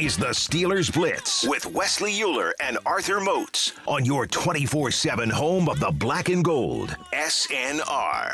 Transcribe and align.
Is 0.00 0.16
the 0.16 0.28
Steelers 0.28 0.90
Blitz 0.90 1.46
with 1.46 1.66
Wesley 1.66 2.22
Euler 2.22 2.54
and 2.58 2.78
Arthur 2.86 3.20
Moats 3.20 3.74
on 3.86 4.06
your 4.06 4.26
24 4.26 4.90
7 4.90 5.28
home 5.28 5.68
of 5.68 5.78
the 5.78 5.90
black 5.90 6.30
and 6.30 6.42
gold. 6.42 6.96
SNR. 7.12 8.32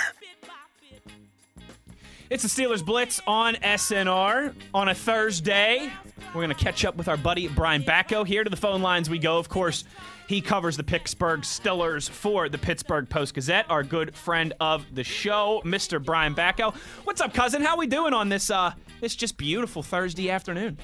It's 2.31 2.45
the 2.45 2.49
Steelers 2.49 2.87
Blitz 2.87 3.21
on 3.27 3.57
SNR 3.57 4.55
on 4.75 4.91
a 4.91 4.95
Thursday. 4.95 5.91
We're 6.29 6.43
going 6.45 6.55
to 6.57 6.65
catch 6.65 6.85
up 6.85 6.95
with 6.95 7.09
our 7.09 7.17
buddy 7.17 7.49
Brian 7.49 7.83
Batko. 7.83 8.25
Here 8.25 8.45
to 8.45 8.51
the 8.51 8.57
phone 8.57 8.81
lines 8.81 9.11
we 9.11 9.19
go. 9.19 9.37
Of 9.37 9.49
course, 9.49 9.83
he 10.29 10.41
covers 10.41 10.77
the 10.77 10.85
Pittsburgh 10.85 11.41
Steelers 11.41 12.09
for 12.09 12.49
the 12.49 12.59
Pittsburgh 12.59 13.09
Post 13.09 13.35
Gazette. 13.35 13.67
Our 13.69 13.83
good 13.83 14.15
friend 14.15 14.53
of 14.61 14.87
the 14.95 15.03
show, 15.03 15.63
Mr. 15.65 16.01
Brian 16.01 16.33
Batko. 16.33 16.77
What's 17.03 17.21
up, 17.21 17.35
cousin? 17.35 17.61
How 17.61 17.77
we 17.77 17.89
doing 17.89 18.13
on 18.13 18.29
this 18.29 18.51
uh 18.51 18.73
this 19.01 19.17
just 19.17 19.37
beautiful 19.37 19.83
Thursday 19.83 20.31
afternoon? 20.31 20.79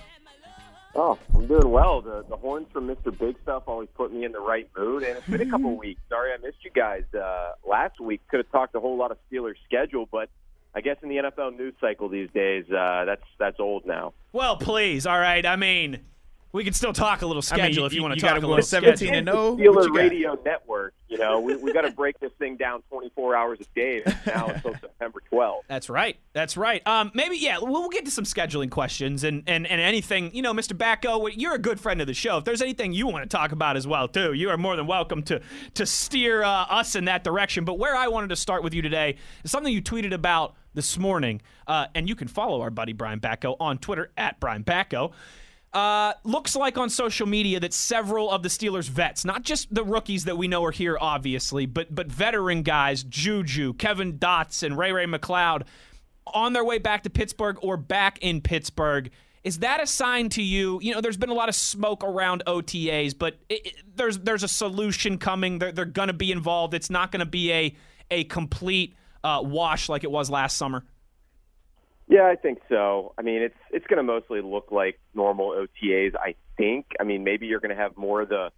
Oh, 0.94 1.18
I'm 1.34 1.46
doing 1.46 1.70
well. 1.70 2.02
The 2.02 2.24
the 2.28 2.36
horns 2.36 2.66
from 2.72 2.86
Mr. 2.88 3.16
Big 3.16 3.36
Stuff 3.42 3.64
always 3.66 3.88
put 3.94 4.12
me 4.12 4.24
in 4.24 4.32
the 4.32 4.40
right 4.40 4.68
mood, 4.76 5.02
and 5.02 5.16
it's 5.16 5.26
been 5.26 5.40
a 5.40 5.50
couple 5.50 5.76
weeks. 5.78 6.00
Sorry 6.08 6.32
I 6.32 6.36
missed 6.36 6.58
you 6.64 6.70
guys 6.70 7.04
uh, 7.14 7.52
last 7.66 7.98
week. 8.00 8.20
Could 8.28 8.38
have 8.38 8.50
talked 8.50 8.74
a 8.74 8.80
whole 8.80 8.98
lot 8.98 9.10
of 9.10 9.16
Steelers 9.30 9.54
schedule, 9.64 10.06
but 10.10 10.28
I 10.74 10.80
guess 10.80 10.96
in 11.02 11.08
the 11.08 11.16
NFL 11.16 11.56
news 11.56 11.74
cycle 11.80 12.08
these 12.08 12.28
days, 12.34 12.64
uh, 12.70 13.04
that's 13.06 13.24
that's 13.38 13.58
old 13.58 13.86
now. 13.86 14.12
Well, 14.32 14.56
please. 14.56 15.06
All 15.06 15.18
right. 15.18 15.44
I 15.44 15.56
mean, 15.56 16.00
we 16.52 16.64
can 16.64 16.72
still 16.74 16.92
talk 16.92 17.22
a 17.22 17.26
little 17.26 17.42
I 17.50 17.56
mean, 17.56 17.64
schedule 17.64 17.86
if 17.86 17.92
you, 17.92 17.96
you- 17.96 18.02
want 18.02 18.14
to 18.14 18.20
talk 18.20 18.42
a 18.42 18.46
little 18.46 18.62
17 18.62 18.96
schedule. 18.96 19.14
and 19.18 19.28
oh, 19.28 19.52
what 19.52 19.58
Steeler 19.58 19.84
you 19.84 19.88
got? 19.88 19.94
Radio 19.94 20.38
Network. 20.44 20.94
You 21.08 21.18
know, 21.18 21.40
we 21.40 21.56
we 21.56 21.72
got 21.74 21.82
to 21.82 21.90
break 21.90 22.18
this 22.20 22.32
thing 22.38 22.56
down 22.56 22.82
24 22.88 23.36
hours 23.36 23.58
a 23.60 23.64
day 23.74 24.02
now 24.26 24.46
until 24.46 24.72
September 24.80 25.20
12th. 25.30 25.60
That's 25.68 25.90
right. 25.90 26.16
That's 26.32 26.56
right. 26.56 26.86
Um, 26.86 27.10
maybe 27.14 27.36
yeah. 27.36 27.58
We'll, 27.58 27.70
we'll 27.72 27.88
get 27.90 28.06
to 28.06 28.10
some 28.10 28.24
scheduling 28.24 28.70
questions 28.70 29.22
and, 29.22 29.42
and 29.46 29.66
and 29.66 29.78
anything. 29.78 30.34
You 30.34 30.40
know, 30.40 30.54
Mr. 30.54 30.72
Batko, 30.74 31.30
you're 31.36 31.54
a 31.54 31.58
good 31.58 31.78
friend 31.78 32.00
of 32.00 32.06
the 32.06 32.14
show. 32.14 32.38
If 32.38 32.44
there's 32.44 32.62
anything 32.62 32.94
you 32.94 33.06
want 33.06 33.28
to 33.28 33.36
talk 33.36 33.52
about 33.52 33.76
as 33.76 33.86
well, 33.86 34.08
too, 34.08 34.32
you 34.32 34.48
are 34.48 34.56
more 34.56 34.74
than 34.74 34.86
welcome 34.86 35.22
to 35.24 35.42
to 35.74 35.84
steer 35.84 36.42
uh, 36.42 36.48
us 36.48 36.94
in 36.96 37.04
that 37.04 37.24
direction. 37.24 37.66
But 37.66 37.78
where 37.78 37.94
I 37.94 38.08
wanted 38.08 38.28
to 38.30 38.36
start 38.36 38.62
with 38.62 38.72
you 38.72 38.80
today 38.80 39.16
is 39.44 39.50
something 39.50 39.72
you 39.72 39.82
tweeted 39.82 40.14
about 40.14 40.54
this 40.72 40.96
morning, 40.96 41.42
uh, 41.66 41.88
and 41.94 42.08
you 42.08 42.14
can 42.14 42.26
follow 42.28 42.62
our 42.62 42.70
buddy 42.70 42.94
Brian 42.94 43.20
Batko 43.20 43.56
on 43.60 43.76
Twitter 43.76 44.10
at 44.16 44.40
Brian 44.40 44.64
Batko. 44.64 45.12
Uh, 45.72 46.12
looks 46.24 46.54
like 46.54 46.76
on 46.76 46.90
social 46.90 47.26
media 47.26 47.58
that 47.58 47.72
several 47.72 48.30
of 48.30 48.42
the 48.42 48.48
Steelers 48.50 48.90
vets, 48.90 49.24
not 49.24 49.42
just 49.42 49.72
the 49.74 49.82
rookies 49.82 50.24
that 50.26 50.36
we 50.36 50.46
know 50.46 50.62
are 50.64 50.70
here, 50.70 50.98
obviously, 51.00 51.64
but 51.64 51.94
but 51.94 52.08
veteran 52.12 52.62
guys, 52.62 53.02
Juju, 53.04 53.72
Kevin 53.74 54.18
Dotson, 54.18 54.76
Ray 54.76 54.92
Ray 54.92 55.06
McCloud, 55.06 55.62
on 56.26 56.52
their 56.52 56.64
way 56.64 56.76
back 56.78 57.04
to 57.04 57.10
Pittsburgh 57.10 57.56
or 57.62 57.78
back 57.78 58.18
in 58.18 58.42
Pittsburgh. 58.42 59.10
Is 59.44 59.60
that 59.60 59.82
a 59.82 59.86
sign 59.86 60.28
to 60.30 60.42
you? 60.42 60.78
You 60.82 60.92
know, 60.94 61.00
there's 61.00 61.16
been 61.16 61.30
a 61.30 61.34
lot 61.34 61.48
of 61.48 61.54
smoke 61.54 62.04
around 62.04 62.42
OTAs, 62.46 63.18
but 63.18 63.38
it, 63.48 63.66
it- 63.66 63.74
there's 63.96 64.18
there's 64.18 64.42
a 64.42 64.48
solution 64.48 65.16
coming. 65.16 65.58
They're, 65.58 65.72
they're 65.72 65.84
going 65.86 66.08
to 66.08 66.12
be 66.12 66.32
involved. 66.32 66.74
It's 66.74 66.90
not 66.90 67.10
going 67.12 67.20
to 67.20 67.26
be 67.26 67.50
a 67.50 67.74
a 68.10 68.24
complete 68.24 68.94
uh, 69.24 69.40
wash 69.42 69.88
like 69.88 70.04
it 70.04 70.10
was 70.10 70.28
last 70.28 70.58
summer. 70.58 70.84
Yeah, 72.12 72.26
I 72.26 72.36
think 72.36 72.58
so. 72.68 73.14
I 73.16 73.22
mean, 73.22 73.40
it's 73.40 73.56
it's 73.70 73.86
going 73.86 73.96
to 73.96 74.02
mostly 74.02 74.42
look 74.42 74.70
like 74.70 75.00
normal 75.14 75.52
OTAs. 75.52 76.14
I 76.14 76.34
think. 76.58 76.84
I 77.00 77.04
mean, 77.04 77.24
maybe 77.24 77.46
you're 77.46 77.58
going 77.58 77.74
to 77.74 77.82
have 77.82 77.96
more 77.96 78.20
of 78.20 78.28
the 78.28 78.50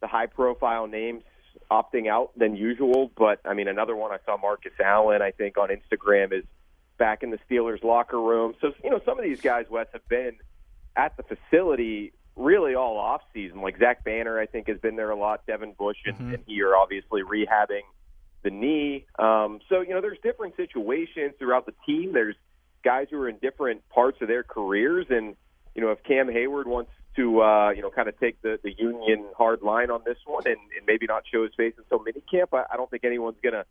the 0.00 0.06
high 0.06 0.24
profile 0.24 0.86
names 0.86 1.22
opting 1.70 2.08
out 2.08 2.30
than 2.34 2.56
usual. 2.56 3.10
But 3.14 3.40
I 3.44 3.52
mean, 3.52 3.68
another 3.68 3.94
one 3.94 4.10
I 4.10 4.16
saw 4.24 4.38
Marcus 4.38 4.72
Allen. 4.82 5.20
I 5.20 5.32
think 5.32 5.58
on 5.58 5.68
Instagram 5.68 6.32
is 6.32 6.44
back 6.96 7.22
in 7.22 7.30
the 7.30 7.38
Steelers 7.46 7.84
locker 7.84 8.18
room. 8.18 8.54
So 8.62 8.72
you 8.82 8.88
know, 8.88 9.02
some 9.04 9.18
of 9.18 9.24
these 9.24 9.42
guys, 9.42 9.66
Wes, 9.68 9.86
have 9.92 10.08
been 10.08 10.38
at 10.96 11.14
the 11.18 11.24
facility 11.24 12.14
really 12.36 12.74
all 12.74 12.96
off 12.96 13.20
season. 13.34 13.60
Like 13.60 13.78
Zach 13.78 14.02
Banner, 14.02 14.40
I 14.40 14.46
think 14.46 14.66
has 14.68 14.78
been 14.78 14.96
there 14.96 15.10
a 15.10 15.16
lot. 15.16 15.44
Devin 15.46 15.74
Bush 15.78 15.98
and, 16.06 16.18
and 16.32 16.42
he 16.46 16.62
are 16.62 16.74
obviously 16.74 17.20
rehabbing 17.22 17.82
the 18.44 18.50
knee. 18.50 19.04
Um, 19.18 19.60
so 19.68 19.82
you 19.82 19.90
know, 19.90 20.00
there's 20.00 20.18
different 20.22 20.56
situations 20.56 21.34
throughout 21.38 21.66
the 21.66 21.74
team. 21.84 22.14
There's 22.14 22.36
guys 22.84 23.08
who 23.10 23.18
are 23.20 23.28
in 23.28 23.38
different 23.38 23.88
parts 23.88 24.18
of 24.20 24.28
their 24.28 24.42
careers, 24.42 25.06
and 25.10 25.34
you 25.74 25.82
know, 25.82 25.90
if 25.90 26.02
Cam 26.04 26.30
Hayward 26.30 26.68
wants 26.68 26.92
to, 27.16 27.42
uh, 27.42 27.70
you 27.70 27.82
know, 27.82 27.90
kind 27.90 28.08
of 28.08 28.18
take 28.20 28.40
the 28.42 28.58
the 28.62 28.72
Union 28.78 29.24
hard 29.36 29.62
line 29.62 29.90
on 29.90 30.02
this 30.04 30.18
one, 30.26 30.42
and, 30.46 30.56
and 30.76 30.86
maybe 30.86 31.06
not 31.06 31.24
show 31.32 31.42
his 31.42 31.52
face 31.56 31.74
until 31.78 31.98
minicamp, 32.00 32.48
I, 32.52 32.64
I 32.72 32.76
don't 32.76 32.90
think 32.90 33.04
anyone's 33.04 33.38
gonna 33.42 33.64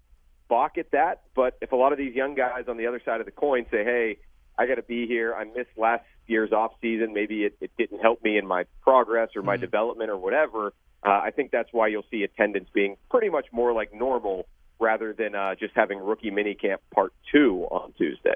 balk 0.50 0.78
at 0.78 0.91
that. 0.91 1.22
But 1.35 1.57
if 1.62 1.72
a 1.72 1.75
lot 1.75 1.91
of 1.91 1.97
these 1.97 2.16
young 2.16 2.35
guys 2.35 2.66
on 2.68 2.78
the 2.78 2.88
other 2.88 3.02
side 3.06 3.19
of 3.19 3.25
the 3.25 3.31
coin 3.31 3.66
say, 3.72 3.84
"Hey, 3.84 4.18
I 4.57 4.66
got 4.66 4.75
to 4.75 4.84
be 4.84 5.07
here. 5.07 5.34
I 5.34 5.46
missed 5.46 5.78
last 5.78 6.06
year's 6.28 6.52
off 6.52 6.73
season. 6.81 7.13
Maybe 7.13 7.44
it, 7.44 7.56
it 7.62 7.72
didn't 7.78 8.00
help 8.00 8.23
me 8.23 8.38
in 8.38 8.47
my 8.47 8.66
progress 8.81 9.29
or 9.35 9.41
my 9.41 9.57
development 9.57 10.09
or 10.09 10.18
whatever." 10.18 10.73
Uh, 11.06 11.19
I 11.22 11.31
think 11.31 11.52
that's 11.52 11.69
why 11.73 11.88
you'll 11.88 12.06
see 12.09 12.23
attendance 12.23 12.69
being 12.73 12.96
pretty 13.09 13.29
much 13.29 13.47
more 13.52 13.73
like 13.73 13.94
normal 13.94 14.47
rather 14.79 15.13
than 15.13 15.35
uh, 15.35 15.56
just 15.56 15.73
having 15.75 16.00
rookie 16.00 16.31
minicamp 16.31 16.78
part 16.94 17.13
two 17.31 17.68
on 17.72 17.94
Tuesday. 17.97 18.35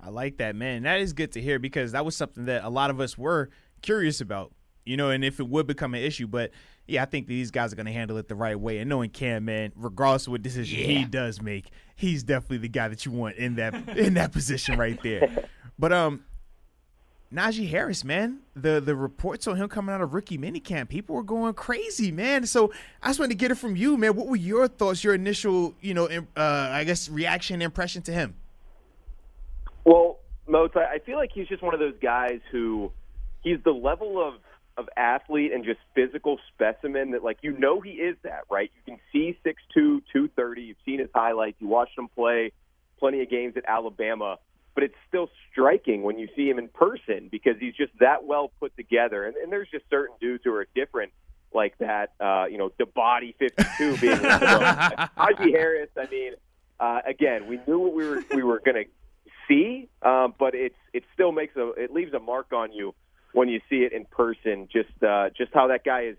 I 0.00 0.10
like 0.10 0.38
that, 0.38 0.54
man. 0.54 0.82
That 0.82 1.00
is 1.00 1.12
good 1.12 1.32
to 1.32 1.40
hear 1.40 1.58
because 1.58 1.92
that 1.92 2.04
was 2.04 2.16
something 2.16 2.44
that 2.46 2.64
a 2.64 2.68
lot 2.68 2.90
of 2.90 3.00
us 3.00 3.16
were 3.16 3.50
curious 3.82 4.20
about, 4.20 4.52
you 4.84 4.96
know, 4.96 5.10
and 5.10 5.24
if 5.24 5.40
it 5.40 5.48
would 5.48 5.66
become 5.66 5.94
an 5.94 6.02
issue. 6.02 6.26
But 6.26 6.50
yeah, 6.86 7.02
I 7.02 7.06
think 7.06 7.26
these 7.26 7.50
guys 7.50 7.72
are 7.72 7.76
going 7.76 7.86
to 7.86 7.92
handle 7.92 8.16
it 8.18 8.28
the 8.28 8.34
right 8.34 8.58
way. 8.58 8.78
And 8.78 8.88
knowing 8.88 9.10
Cam, 9.10 9.44
man, 9.46 9.72
regardless 9.74 10.26
of 10.26 10.32
what 10.32 10.42
decision 10.42 10.78
he 10.78 11.04
does 11.04 11.42
make, 11.42 11.70
he's 11.96 12.22
definitely 12.22 12.58
the 12.58 12.68
guy 12.68 12.88
that 12.88 13.04
you 13.04 13.12
want 13.12 13.36
in 13.36 13.56
that 13.56 13.74
in 13.96 14.14
that 14.14 14.32
position 14.32 14.78
right 14.78 15.00
there. 15.02 15.48
But 15.78 15.92
um, 15.92 16.24
Najee 17.32 17.68
Harris, 17.68 18.02
man, 18.02 18.40
the 18.54 18.80
the 18.80 18.96
reports 18.96 19.46
on 19.46 19.56
him 19.56 19.68
coming 19.68 19.94
out 19.94 20.00
of 20.00 20.14
rookie 20.14 20.38
minicamp, 20.38 20.88
people 20.88 21.16
were 21.16 21.22
going 21.22 21.52
crazy, 21.52 22.10
man. 22.10 22.46
So 22.46 22.72
I 23.02 23.08
just 23.08 23.18
wanted 23.18 23.32
to 23.32 23.36
get 23.36 23.50
it 23.50 23.56
from 23.56 23.76
you, 23.76 23.98
man. 23.98 24.16
What 24.16 24.26
were 24.26 24.36
your 24.36 24.68
thoughts, 24.68 25.04
your 25.04 25.12
initial, 25.12 25.74
you 25.82 25.92
know, 25.92 26.06
uh, 26.06 26.40
I 26.40 26.84
guess 26.84 27.10
reaction, 27.10 27.60
impression 27.60 28.00
to 28.02 28.12
him? 28.12 28.36
Moats, 30.48 30.74
I 30.76 30.98
feel 31.00 31.16
like 31.16 31.30
he's 31.32 31.48
just 31.48 31.62
one 31.62 31.74
of 31.74 31.80
those 31.80 31.98
guys 32.00 32.40
who 32.50 32.92
he's 33.42 33.58
the 33.64 33.72
level 33.72 34.22
of 34.26 34.34
of 34.76 34.88
athlete 34.96 35.52
and 35.52 35.64
just 35.64 35.80
physical 35.94 36.38
specimen 36.52 37.12
that 37.12 37.24
like 37.24 37.38
you 37.42 37.58
know 37.58 37.80
he 37.80 37.92
is 37.92 38.16
that, 38.22 38.42
right? 38.50 38.70
You 38.74 38.94
can 38.94 39.00
see 39.10 39.38
6'2", 39.44 39.54
230. 40.12 40.62
You've 40.62 40.76
seen 40.84 40.98
his 40.98 41.08
highlights. 41.14 41.56
You 41.60 41.68
watched 41.68 41.96
him 41.96 42.08
play 42.08 42.52
plenty 42.98 43.22
of 43.22 43.30
games 43.30 43.54
at 43.56 43.64
Alabama, 43.66 44.38
but 44.74 44.84
it's 44.84 44.94
still 45.08 45.30
striking 45.50 46.02
when 46.02 46.18
you 46.18 46.28
see 46.36 46.48
him 46.48 46.58
in 46.58 46.68
person 46.68 47.28
because 47.30 47.54
he's 47.58 47.74
just 47.74 47.92
that 48.00 48.24
well 48.24 48.50
put 48.60 48.76
together. 48.76 49.24
And, 49.24 49.36
and 49.36 49.50
there's 49.50 49.68
just 49.70 49.84
certain 49.88 50.16
dudes 50.20 50.42
who 50.44 50.54
are 50.54 50.66
different 50.74 51.12
like 51.54 51.78
that. 51.78 52.12
Uh, 52.20 52.44
you 52.50 52.58
know, 52.58 52.70
the 52.78 52.86
body 52.86 53.34
52 53.38 53.96
being. 53.96 54.16
Najee 54.18 55.52
Harris. 55.52 55.88
I 55.96 56.06
mean, 56.10 56.32
uh, 56.78 57.00
again, 57.06 57.46
we 57.46 57.58
knew 57.66 57.78
what 57.78 57.94
we 57.94 58.06
were 58.06 58.24
we 58.34 58.42
were 58.42 58.60
going 58.64 58.84
to 58.84 58.84
see, 59.48 59.88
um, 60.02 60.34
but 60.38 60.54
it's 60.54 60.76
it 60.92 61.04
still 61.14 61.32
makes 61.32 61.56
a 61.56 61.70
it 61.72 61.92
leaves 61.92 62.12
a 62.12 62.18
mark 62.18 62.52
on 62.52 62.72
you 62.72 62.94
when 63.32 63.48
you 63.48 63.60
see 63.68 63.76
it 63.76 63.92
in 63.92 64.04
person. 64.04 64.68
Just 64.72 65.02
uh, 65.02 65.30
just 65.36 65.52
how 65.52 65.68
that 65.68 65.84
guy 65.84 66.02
is. 66.06 66.16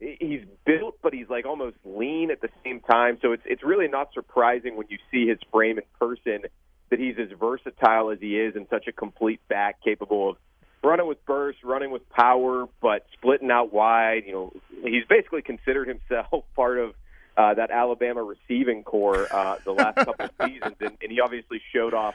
He's 0.00 0.42
built, 0.64 0.98
but 1.02 1.12
he's 1.12 1.28
like 1.28 1.44
almost 1.44 1.76
lean 1.84 2.30
at 2.30 2.40
the 2.40 2.50
same 2.64 2.80
time. 2.80 3.18
So 3.20 3.32
it's 3.32 3.42
it's 3.44 3.64
really 3.64 3.88
not 3.88 4.12
surprising 4.14 4.76
when 4.76 4.86
you 4.88 4.98
see 5.10 5.26
his 5.26 5.38
frame 5.50 5.78
in 5.78 5.84
person 5.98 6.48
that 6.90 7.00
he's 7.00 7.16
as 7.18 7.36
versatile 7.38 8.10
as 8.10 8.18
he 8.20 8.38
is 8.38 8.54
and 8.54 8.66
such 8.70 8.86
a 8.86 8.92
complete 8.92 9.40
back, 9.48 9.82
capable 9.82 10.30
of 10.30 10.36
running 10.82 11.06
with 11.06 11.24
burst, 11.26 11.58
running 11.64 11.90
with 11.90 12.08
power, 12.10 12.66
but 12.80 13.06
splitting 13.12 13.50
out 13.50 13.72
wide. 13.72 14.22
You 14.26 14.32
know, 14.32 14.52
he's 14.84 15.04
basically 15.08 15.42
considered 15.42 15.88
himself 15.88 16.44
part 16.56 16.78
of 16.78 16.94
uh, 17.36 17.54
that 17.54 17.70
Alabama 17.70 18.22
receiving 18.22 18.82
corps 18.82 19.32
uh, 19.32 19.56
the 19.64 19.72
last 19.72 19.96
couple 19.96 20.26
of 20.26 20.30
seasons, 20.44 20.76
and, 20.80 20.96
and 21.00 21.12
he 21.12 21.20
obviously 21.20 21.60
showed 21.72 21.94
off 21.94 22.14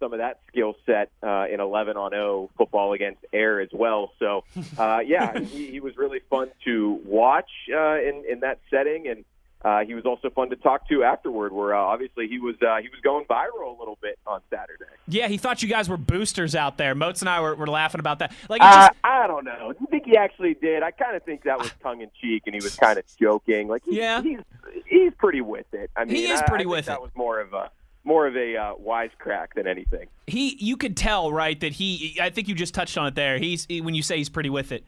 some 0.00 0.12
of 0.12 0.18
that 0.18 0.40
skill 0.48 0.74
set 0.86 1.10
uh, 1.22 1.44
in 1.52 1.60
11 1.60 1.96
on 1.96 2.10
0 2.10 2.50
football 2.56 2.92
against 2.94 3.24
air 3.32 3.60
as 3.60 3.68
well. 3.72 4.12
So, 4.18 4.42
uh, 4.78 5.00
yeah, 5.06 5.38
he, 5.38 5.70
he 5.70 5.80
was 5.80 5.96
really 5.96 6.20
fun 6.30 6.48
to 6.64 7.00
watch 7.04 7.50
uh, 7.72 8.00
in 8.00 8.24
in 8.28 8.40
that 8.40 8.58
setting, 8.70 9.06
and 9.06 9.24
uh, 9.62 9.80
he 9.84 9.94
was 9.94 10.06
also 10.06 10.30
fun 10.30 10.48
to 10.48 10.56
talk 10.56 10.88
to 10.88 11.04
afterward. 11.04 11.52
Where 11.52 11.74
uh, 11.74 11.78
obviously 11.80 12.26
he 12.28 12.38
was 12.38 12.56
uh, 12.62 12.78
he 12.78 12.88
was 12.88 12.98
going 13.02 13.26
viral 13.26 13.76
a 13.76 13.78
little 13.78 13.98
bit 14.00 14.18
on 14.26 14.40
Saturday. 14.50 14.84
Yeah, 15.06 15.28
he 15.28 15.36
thought 15.36 15.62
you 15.62 15.68
guys 15.68 15.88
were 15.88 15.96
boosters 15.98 16.54
out 16.54 16.78
there. 16.78 16.94
Moats 16.94 17.20
and 17.20 17.28
I 17.28 17.40
were, 17.40 17.54
were 17.54 17.66
laughing 17.66 17.98
about 18.00 18.20
that. 18.20 18.32
Like, 18.48 18.62
Uh, 18.62 18.86
just, 18.88 18.92
I 19.04 19.26
don't 19.26 19.44
know. 19.44 19.74
I 19.80 19.84
think 19.86 20.04
he 20.06 20.16
actually 20.16 20.54
did. 20.54 20.82
I 20.82 20.92
kind 20.92 21.14
of 21.16 21.24
think 21.24 21.42
that 21.44 21.58
was 21.58 21.70
tongue 21.82 22.00
in 22.00 22.10
cheek, 22.20 22.44
and 22.46 22.54
he 22.54 22.60
was 22.62 22.74
kind 22.76 22.96
of 22.98 23.04
joking. 23.18 23.68
Like, 23.68 23.82
he, 23.84 23.98
Yeah. 23.98 24.22
he's 24.22 24.38
he's 24.86 25.12
pretty 25.18 25.40
with 25.42 25.66
it. 25.72 25.90
I 25.96 26.04
mean, 26.04 26.14
He 26.16 26.24
is 26.26 26.40
pretty 26.42 26.54
I 26.54 26.58
think 26.58 26.70
with 26.70 26.86
that 26.86 26.94
it. 26.98 27.02
was 27.02 27.10
more 27.16 27.40
of 27.40 27.52
a 27.52 27.70
more 28.04 28.26
of 28.26 28.36
a 28.36 28.56
uh, 28.56 28.74
wisecrack 28.76 29.48
than 29.54 29.66
anything. 29.66 30.06
he, 30.26 30.56
you 30.58 30.76
could 30.76 30.96
tell, 30.96 31.32
right, 31.32 31.58
that 31.60 31.72
he. 31.72 32.18
I 32.20 32.30
think 32.30 32.48
you 32.48 32.54
just 32.54 32.74
touched 32.74 32.96
on 32.98 33.06
it 33.06 33.14
there. 33.14 33.38
He's 33.38 33.66
he- 33.68 33.80
when 33.80 33.94
you 33.94 34.02
say 34.02 34.16
he's 34.16 34.28
pretty 34.30 34.50
with 34.50 34.72
it. 34.72 34.84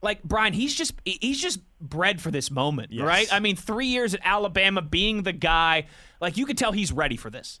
Like 0.00 0.22
Brian, 0.22 0.52
he's 0.52 0.74
just 0.76 0.94
he's 1.04 1.40
just 1.42 1.58
bred 1.80 2.20
for 2.20 2.30
this 2.30 2.50
moment, 2.52 2.92
Yes. 2.92 3.04
right? 3.04 3.28
I 3.32 3.40
mean, 3.40 3.56
three 3.56 3.86
years 3.86 4.14
at 4.14 4.20
Alabama, 4.24 4.80
being 4.80 5.24
the 5.24 5.32
guy, 5.32 5.86
like 6.20 6.36
you 6.36 6.46
could 6.46 6.56
tell 6.58 6.70
he's 6.72 6.92
ready 6.92 7.16
for 7.16 7.30
this. 7.30 7.58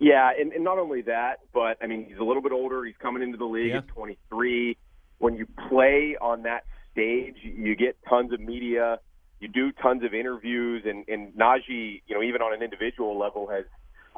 Yeah, 0.00 0.30
and, 0.38 0.52
and 0.52 0.62
not 0.64 0.78
only 0.78 1.02
that, 1.02 1.40
but 1.52 1.76
I 1.82 1.86
mean, 1.86 2.06
he's 2.08 2.18
a 2.18 2.24
little 2.24 2.42
bit 2.42 2.52
older. 2.52 2.84
He's 2.84 2.96
coming 3.00 3.22
into 3.22 3.36
the 3.36 3.44
league 3.44 3.68
Yeah. 3.70 3.78
at 3.78 3.88
23. 3.88 4.76
when 5.18 5.34
you 5.36 5.46
play 5.68 6.16
on 6.20 6.42
that 6.44 6.64
stage, 6.92 7.36
you 7.42 7.74
get 7.74 7.96
tons 8.08 8.32
of 8.32 8.38
media, 8.40 8.98
you 9.40 9.48
do 9.48 9.72
tons 9.72 10.04
of 10.04 10.14
interviews, 10.14 10.84
and, 10.86 11.04
and 11.08 11.32
Najee, 11.34 12.02
you 12.06 12.14
know, 12.14 12.22
even 12.22 12.40
on 12.42 12.52
an 12.54 12.62
individual 12.62 13.18
level, 13.18 13.48
has 13.48 13.64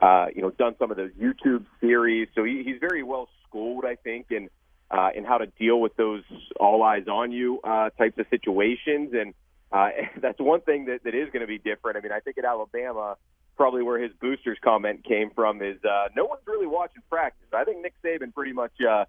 uh, 0.00 0.26
you 0.35 0.43
know 0.43 0.50
done 0.50 0.75
some 0.79 0.91
of 0.91 0.97
those 0.97 1.12
YouTube 1.12 1.64
series. 1.81 2.29
So 2.35 2.44
he, 2.44 2.62
he's 2.64 2.79
very 2.81 3.02
well 3.02 3.29
schooled, 3.47 3.85
I 3.85 3.97
think, 3.97 4.26
in 4.31 4.49
uh, 4.91 5.11
in 5.14 5.25
how 5.25 5.38
to 5.38 5.47
deal 5.47 5.81
with 5.81 5.97
those 5.97 6.23
all 6.58 6.82
eyes 6.82 7.06
on 7.08 7.32
you 7.32 7.61
uh, 7.62 7.91
types 7.91 8.19
of 8.19 8.26
situations. 8.31 9.12
And 9.12 9.35
uh, 9.73 9.91
that's 10.20 10.41
one 10.41 10.61
thing 10.61 10.87
that, 10.87 11.05
that 11.05 11.14
is 11.14 11.31
going 11.31 11.43
to 11.43 11.47
be 11.47 11.58
different. 11.58 11.97
I 11.97 12.00
mean, 12.00 12.12
I 12.12 12.20
think 12.20 12.38
at 12.38 12.44
Alabama, 12.44 13.17
probably 13.56 13.82
where 13.82 13.99
his 13.99 14.12
boosters 14.20 14.58
comment 14.62 15.05
came 15.05 15.31
from 15.31 15.62
is 15.62 15.76
uh, 15.85 16.08
no 16.17 16.25
one's 16.25 16.43
really 16.47 16.67
watching 16.67 17.02
practice. 17.11 17.49
I 17.52 17.64
think 17.64 17.82
Nick 17.82 17.94
Saban 18.02 18.35
pretty 18.35 18.52
much 18.52 18.73
uh, 18.81 19.05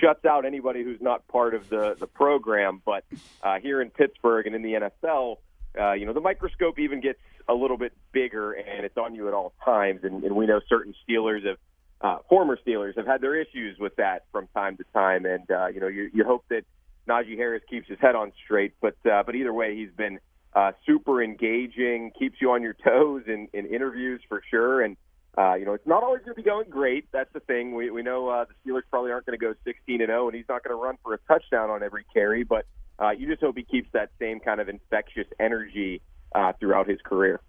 shuts 0.00 0.24
out 0.24 0.44
anybody 0.44 0.82
who's 0.84 1.00
not 1.00 1.26
part 1.28 1.54
of 1.54 1.68
the 1.68 1.96
the 1.98 2.06
program. 2.06 2.80
But 2.84 3.04
uh, 3.42 3.58
here 3.58 3.80
in 3.80 3.90
Pittsburgh 3.90 4.46
and 4.46 4.54
in 4.54 4.62
the 4.62 4.90
NFL, 5.04 5.36
uh, 5.78 5.92
you 5.92 6.06
know, 6.06 6.12
the 6.12 6.20
microscope 6.20 6.78
even 6.78 7.00
gets 7.00 7.18
a 7.48 7.54
little 7.54 7.76
bit 7.76 7.92
bigger, 8.12 8.52
and 8.52 8.84
it's 8.84 8.96
on 8.96 9.14
you 9.14 9.28
at 9.28 9.34
all 9.34 9.52
times. 9.64 10.00
And, 10.02 10.24
and 10.24 10.34
we 10.34 10.46
know 10.46 10.60
certain 10.68 10.94
Steelers 11.08 11.46
have, 11.46 11.58
uh, 12.00 12.18
former 12.28 12.58
Steelers 12.66 12.96
have 12.96 13.06
had 13.06 13.20
their 13.20 13.40
issues 13.40 13.78
with 13.78 13.96
that 13.96 14.24
from 14.32 14.48
time 14.54 14.76
to 14.78 14.84
time. 14.92 15.24
And 15.26 15.50
uh, 15.50 15.66
you 15.68 15.80
know, 15.80 15.88
you, 15.88 16.10
you 16.12 16.24
hope 16.24 16.44
that 16.50 16.64
Najee 17.08 17.36
Harris 17.36 17.62
keeps 17.68 17.88
his 17.88 17.98
head 18.00 18.14
on 18.14 18.32
straight. 18.44 18.74
But 18.80 18.96
uh, 19.10 19.22
but 19.24 19.34
either 19.34 19.52
way, 19.52 19.76
he's 19.76 19.92
been 19.96 20.18
uh, 20.54 20.72
super 20.86 21.22
engaging, 21.22 22.12
keeps 22.18 22.40
you 22.40 22.50
on 22.50 22.62
your 22.62 22.74
toes 22.74 23.24
in, 23.26 23.48
in 23.52 23.66
interviews 23.66 24.20
for 24.28 24.42
sure. 24.50 24.82
And 24.82 24.96
uh, 25.38 25.54
you 25.54 25.66
know, 25.66 25.74
it's 25.74 25.86
not 25.86 26.02
always 26.02 26.22
going 26.22 26.34
to 26.34 26.42
be 26.42 26.48
going 26.48 26.70
great. 26.70 27.06
That's 27.12 27.32
the 27.32 27.40
thing. 27.40 27.74
We 27.74 27.90
we 27.90 28.02
know 28.02 28.28
uh, 28.28 28.46
the 28.46 28.54
Steelers 28.70 28.82
probably 28.90 29.12
aren't 29.12 29.26
going 29.26 29.38
to 29.38 29.44
go 29.44 29.54
16 29.64 30.00
and 30.00 30.08
0, 30.08 30.28
and 30.28 30.36
he's 30.36 30.48
not 30.48 30.64
going 30.64 30.76
to 30.76 30.82
run 30.82 30.96
for 31.02 31.14
a 31.14 31.18
touchdown 31.28 31.70
on 31.70 31.82
every 31.82 32.04
carry. 32.12 32.42
But 32.42 32.66
uh, 32.98 33.10
you 33.10 33.28
just 33.28 33.42
hope 33.42 33.56
he 33.56 33.62
keeps 33.62 33.90
that 33.92 34.10
same 34.18 34.40
kind 34.40 34.60
of 34.60 34.68
infectious 34.68 35.26
energy 35.38 36.00
uh, 36.36 36.52
throughout 36.60 36.88
his 36.88 37.00
career. 37.02 37.40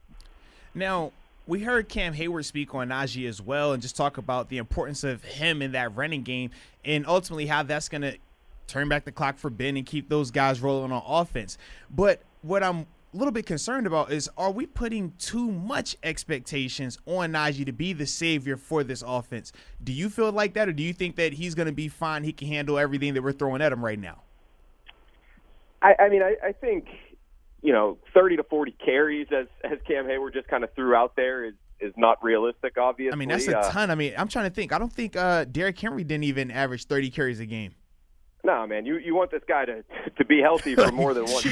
Now, 0.73 1.11
we 1.45 1.63
heard 1.63 1.89
Cam 1.89 2.13
Hayward 2.13 2.45
speak 2.45 2.73
on 2.73 2.89
Najee 2.89 3.27
as 3.27 3.41
well 3.41 3.73
and 3.73 3.81
just 3.81 3.95
talk 3.95 4.17
about 4.17 4.49
the 4.49 4.57
importance 4.57 5.03
of 5.03 5.23
him 5.23 5.61
in 5.61 5.73
that 5.73 5.95
running 5.95 6.23
game 6.23 6.51
and 6.83 7.05
ultimately 7.05 7.45
how 7.45 7.63
that's 7.63 7.89
going 7.89 8.01
to 8.01 8.17
turn 8.67 8.89
back 8.89 9.05
the 9.05 9.11
clock 9.11 9.37
for 9.37 9.49
Ben 9.49 9.77
and 9.77 9.85
keep 9.85 10.09
those 10.09 10.31
guys 10.31 10.61
rolling 10.61 10.91
on 10.91 11.03
offense. 11.05 11.57
But 11.89 12.21
what 12.41 12.63
I'm 12.63 12.85
a 13.13 13.17
little 13.17 13.31
bit 13.31 13.45
concerned 13.45 13.87
about 13.87 14.11
is 14.11 14.29
are 14.37 14.51
we 14.51 14.65
putting 14.65 15.13
too 15.19 15.49
much 15.51 15.95
expectations 16.03 16.97
on 17.05 17.31
Najee 17.31 17.65
to 17.65 17.71
be 17.71 17.93
the 17.93 18.05
savior 18.05 18.57
for 18.57 18.83
this 18.83 19.03
offense? 19.05 19.53
Do 19.83 19.93
you 19.93 20.09
feel 20.09 20.31
like 20.31 20.53
that, 20.53 20.67
or 20.67 20.73
do 20.73 20.83
you 20.83 20.93
think 20.93 21.15
that 21.15 21.33
he's 21.33 21.55
going 21.55 21.67
to 21.67 21.73
be 21.73 21.87
fine? 21.87 22.23
He 22.23 22.33
can 22.33 22.49
handle 22.49 22.77
everything 22.77 23.13
that 23.13 23.23
we're 23.23 23.31
throwing 23.31 23.61
at 23.61 23.71
him 23.71 23.83
right 23.83 23.99
now? 23.99 24.21
I, 25.81 25.95
I 25.99 26.09
mean, 26.09 26.21
I, 26.21 26.35
I 26.43 26.51
think 26.51 26.87
you 27.61 27.73
know, 27.73 27.97
30 28.13 28.37
to 28.37 28.43
40 28.43 28.71
carries 28.83 29.27
as 29.31 29.47
as 29.63 29.79
Cam 29.87 30.05
Hayward 30.07 30.33
just 30.33 30.47
kind 30.47 30.63
of 30.63 30.73
threw 30.73 30.95
out 30.95 31.15
there 31.15 31.45
is 31.45 31.53
is 31.79 31.93
not 31.97 32.23
realistic. 32.23 32.77
Obviously, 32.77 33.13
I 33.13 33.15
mean 33.15 33.29
that's 33.29 33.47
a 33.47 33.57
Uh, 33.59 33.71
ton. 33.71 33.91
I 33.91 33.95
mean, 33.95 34.13
I'm 34.17 34.27
trying 34.27 34.49
to 34.49 34.53
think. 34.53 34.73
I 34.73 34.79
don't 34.79 34.91
think 34.91 35.15
uh, 35.15 35.45
Derrick 35.45 35.77
Henry 35.79 36.03
didn't 36.03 36.23
even 36.25 36.49
average 36.51 36.85
30 36.85 37.09
carries 37.11 37.39
a 37.39 37.45
game. 37.45 37.73
No, 38.43 38.65
man, 38.65 38.85
you 38.85 38.97
you 38.97 39.15
want 39.15 39.31
this 39.31 39.43
guy 39.47 39.65
to 39.65 39.83
to 40.17 40.25
be 40.25 40.39
healthy 40.39 40.75
for 40.75 40.91
more 40.91 41.13
than 41.13 41.25
one 41.25 41.43
you, 41.43 41.51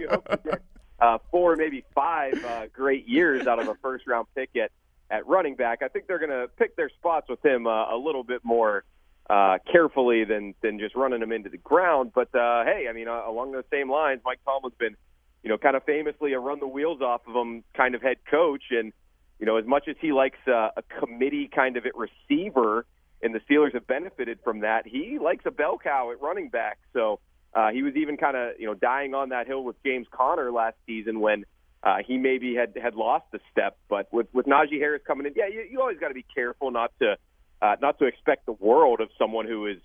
you 0.00 0.08
hope 0.08 0.28
to 0.28 0.40
get 0.44 0.62
uh, 1.00 1.18
four, 1.30 1.56
maybe 1.56 1.84
five 1.94 2.42
uh, 2.44 2.66
great 2.72 3.06
years 3.08 3.46
out 3.46 3.58
of 3.58 3.68
a 3.68 3.74
first 3.76 4.06
round 4.06 4.26
pick 4.34 4.50
at 4.56 4.70
at 5.10 5.26
running 5.26 5.56
back. 5.56 5.82
I 5.82 5.88
think 5.88 6.06
they're 6.06 6.18
going 6.18 6.30
to 6.30 6.48
pick 6.56 6.76
their 6.76 6.88
spots 6.90 7.28
with 7.28 7.44
him 7.44 7.66
uh, 7.66 7.94
a 7.94 7.96
little 7.96 8.24
bit 8.24 8.44
more 8.44 8.84
uh, 9.28 9.58
carefully 9.70 10.24
than 10.24 10.54
than 10.62 10.78
just 10.78 10.94
running 10.94 11.20
them 11.20 11.32
into 11.32 11.48
the 11.48 11.58
ground. 11.58 12.12
But 12.14 12.34
uh, 12.34 12.64
hey, 12.64 12.86
I 12.88 12.92
mean, 12.92 13.08
uh, 13.08 13.22
along 13.26 13.52
those 13.52 13.64
same 13.70 13.90
lines, 13.90 14.20
Mike 14.24 14.40
Tomlin's 14.44 14.76
been, 14.78 14.96
you 15.42 15.50
know, 15.50 15.58
kind 15.58 15.76
of 15.76 15.84
famously 15.84 16.32
a 16.32 16.38
run 16.38 16.60
the 16.60 16.66
wheels 16.66 17.00
off 17.00 17.22
of 17.26 17.34
him 17.34 17.64
kind 17.76 17.94
of 17.94 18.02
head 18.02 18.18
coach, 18.30 18.64
and 18.70 18.92
you 19.38 19.46
know, 19.46 19.56
as 19.56 19.66
much 19.66 19.88
as 19.88 19.96
he 20.00 20.12
likes 20.12 20.38
uh, 20.46 20.70
a 20.76 20.82
committee 21.00 21.50
kind 21.52 21.76
of 21.76 21.84
at 21.86 21.92
receiver 21.96 22.86
and 23.22 23.34
the 23.34 23.40
Steelers 23.40 23.74
have 23.74 23.86
benefited 23.86 24.38
from 24.44 24.60
that. 24.60 24.86
He 24.86 25.18
likes 25.22 25.44
a 25.46 25.50
bell 25.50 25.78
cow 25.82 26.10
at 26.12 26.20
running 26.20 26.48
back, 26.48 26.78
so 26.92 27.20
uh, 27.54 27.70
he 27.70 27.82
was 27.82 27.94
even 27.96 28.16
kind 28.16 28.36
of 28.36 28.58
you 28.58 28.66
know 28.66 28.74
dying 28.74 29.14
on 29.14 29.30
that 29.30 29.46
hill 29.46 29.64
with 29.64 29.76
James 29.84 30.06
Conner 30.10 30.52
last 30.52 30.76
season 30.86 31.20
when 31.20 31.44
uh, 31.82 31.96
he 32.06 32.18
maybe 32.18 32.54
had 32.54 32.76
had 32.80 32.94
lost 32.94 33.26
a 33.34 33.38
step. 33.50 33.78
But 33.88 34.12
with 34.12 34.28
with 34.32 34.46
Najee 34.46 34.78
Harris 34.78 35.02
coming 35.06 35.26
in, 35.26 35.32
yeah, 35.36 35.48
you, 35.48 35.66
you 35.70 35.80
always 35.80 35.98
got 35.98 36.08
to 36.08 36.14
be 36.14 36.26
careful 36.34 36.70
not 36.70 36.92
to 37.00 37.16
uh, 37.62 37.76
not 37.80 37.98
to 37.98 38.04
expect 38.06 38.46
the 38.46 38.52
world 38.52 39.00
of 39.00 39.08
someone 39.18 39.46
who 39.46 39.66
is 39.66 39.78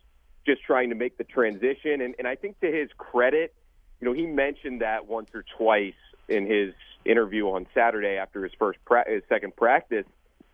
just 0.46 0.64
trying 0.64 0.90
to 0.90 0.96
make 0.96 1.18
the 1.18 1.24
transition. 1.24 2.02
And, 2.02 2.16
and 2.18 2.28
I 2.28 2.36
think 2.36 2.60
to 2.62 2.72
his 2.72 2.90
credit, 2.98 3.54
you 4.00 4.08
know, 4.08 4.14
he 4.14 4.26
mentioned 4.26 4.82
that 4.82 5.08
once 5.08 5.30
or 5.34 5.44
twice 5.58 5.94
in 6.28 6.46
his 6.46 6.74
interview 7.06 7.48
on 7.48 7.68
Saturday 7.74 8.18
after 8.18 8.44
his 8.44 8.52
first 8.58 8.80
pra- 8.86 9.10
his 9.10 9.24
second 9.30 9.56
practice 9.56 10.06